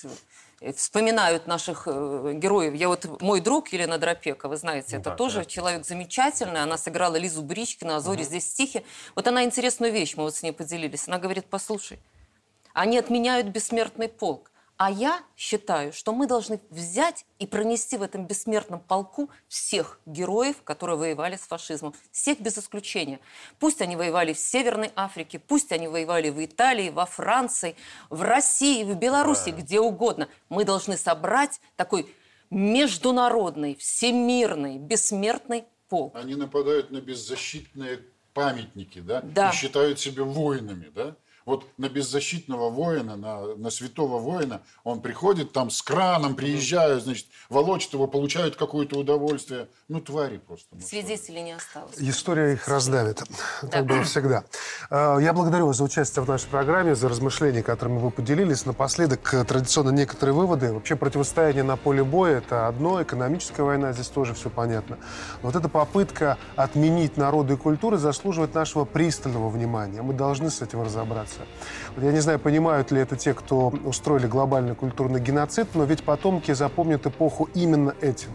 [0.61, 2.73] э, вспоминают наших э, героев.
[2.73, 5.45] Я вот, мой друг Елена Дропека, вы знаете, ну, это да, тоже да.
[5.45, 6.61] человек замечательный.
[6.61, 8.25] Она сыграла Лизу Бричкину, Азори угу.
[8.25, 8.85] здесь стихи.
[9.15, 11.07] Вот она интересную вещь, мы вот с ней поделились.
[11.07, 11.99] Она говорит, послушай,
[12.73, 14.51] они отменяют бессмертный полк.
[14.79, 20.61] А я считаю, что мы должны взять и пронести в этом бессмертном полку всех героев,
[20.63, 21.93] которые воевали с фашизмом.
[22.13, 23.19] Всех без исключения.
[23.59, 27.75] Пусть они воевали в Северной Африке, пусть они воевали в Италии, во Франции,
[28.09, 30.29] в России, в Беларуси, где угодно.
[30.47, 32.15] Мы должны собрать такой
[32.49, 36.15] международный, всемирный, бессмертный полк.
[36.15, 39.19] Они нападают на беззащитные памятники, да?
[39.23, 39.49] Да.
[39.49, 41.17] И считают себя воинами, да?
[41.49, 47.25] Вот на беззащитного воина, на, на святого воина, он приходит там с краном, приезжают, значит,
[47.49, 49.67] волочат его, получают какое-то удовольствие.
[49.87, 50.67] Ну, твари просто.
[50.73, 51.95] Ну, Свидетелей не осталось.
[51.97, 53.23] История их раздавит.
[53.63, 53.67] Да.
[53.67, 54.43] Так было всегда.
[54.91, 58.67] А, я благодарю вас за участие в нашей программе, за размышления, которыми вы поделились.
[58.67, 60.71] Напоследок, э, традиционно некоторые выводы.
[60.71, 64.99] Вообще противостояние на поле боя– это одно, экономическая война, здесь тоже все понятно.
[65.41, 70.03] Но вот эта попытка отменить народы и культуры заслуживает нашего пристального внимания.
[70.03, 71.95] Мы должны с этим разобраться границы.
[71.95, 76.03] Вот я не знаю, понимают ли это те, кто устроили глобальный культурный геноцид, но ведь
[76.03, 78.29] потомки запомнят эпоху именно этим.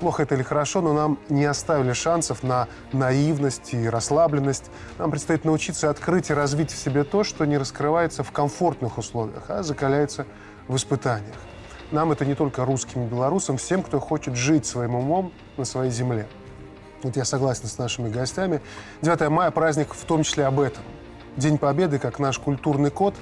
[0.00, 4.70] Плохо это или хорошо, но нам не оставили шансов на наивность и расслабленность.
[4.96, 9.44] Нам предстоит научиться открыть и развить в себе то, что не раскрывается в комфортных условиях,
[9.48, 10.24] а закаляется
[10.68, 11.34] в испытаниях.
[11.90, 15.90] Нам это не только русским и белорусам, всем, кто хочет жить своим умом на своей
[15.90, 16.28] земле.
[17.02, 18.60] Вот я согласен с нашими гостями.
[19.02, 20.84] 9 мая– праздник в том числе об этом–
[21.38, 23.14] День Победы, как наш культурный код,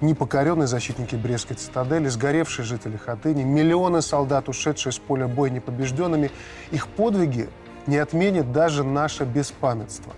[0.00, 6.30] непокоренные защитники Брестской цитадели, сгоревшие жители Хатыни, миллионы солдат, ушедшие с поля боя непобежденными,
[6.70, 7.48] их подвиги
[7.88, 10.12] не отменит даже наше беспамятство.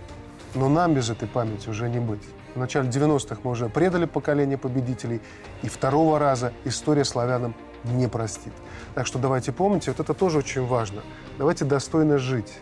[0.53, 2.21] Но нам без этой памяти уже не быть.
[2.53, 5.19] В начале 90-х мы уже предали поколение победителей,
[5.63, 8.53] и второго раза история славянам не простит.
[8.93, 11.01] Так что давайте помните, вот это тоже очень важно.
[11.39, 12.53] Давайте достойно жить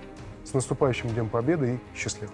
[0.46, 2.32] С наступающим Днем Победы и счастливо!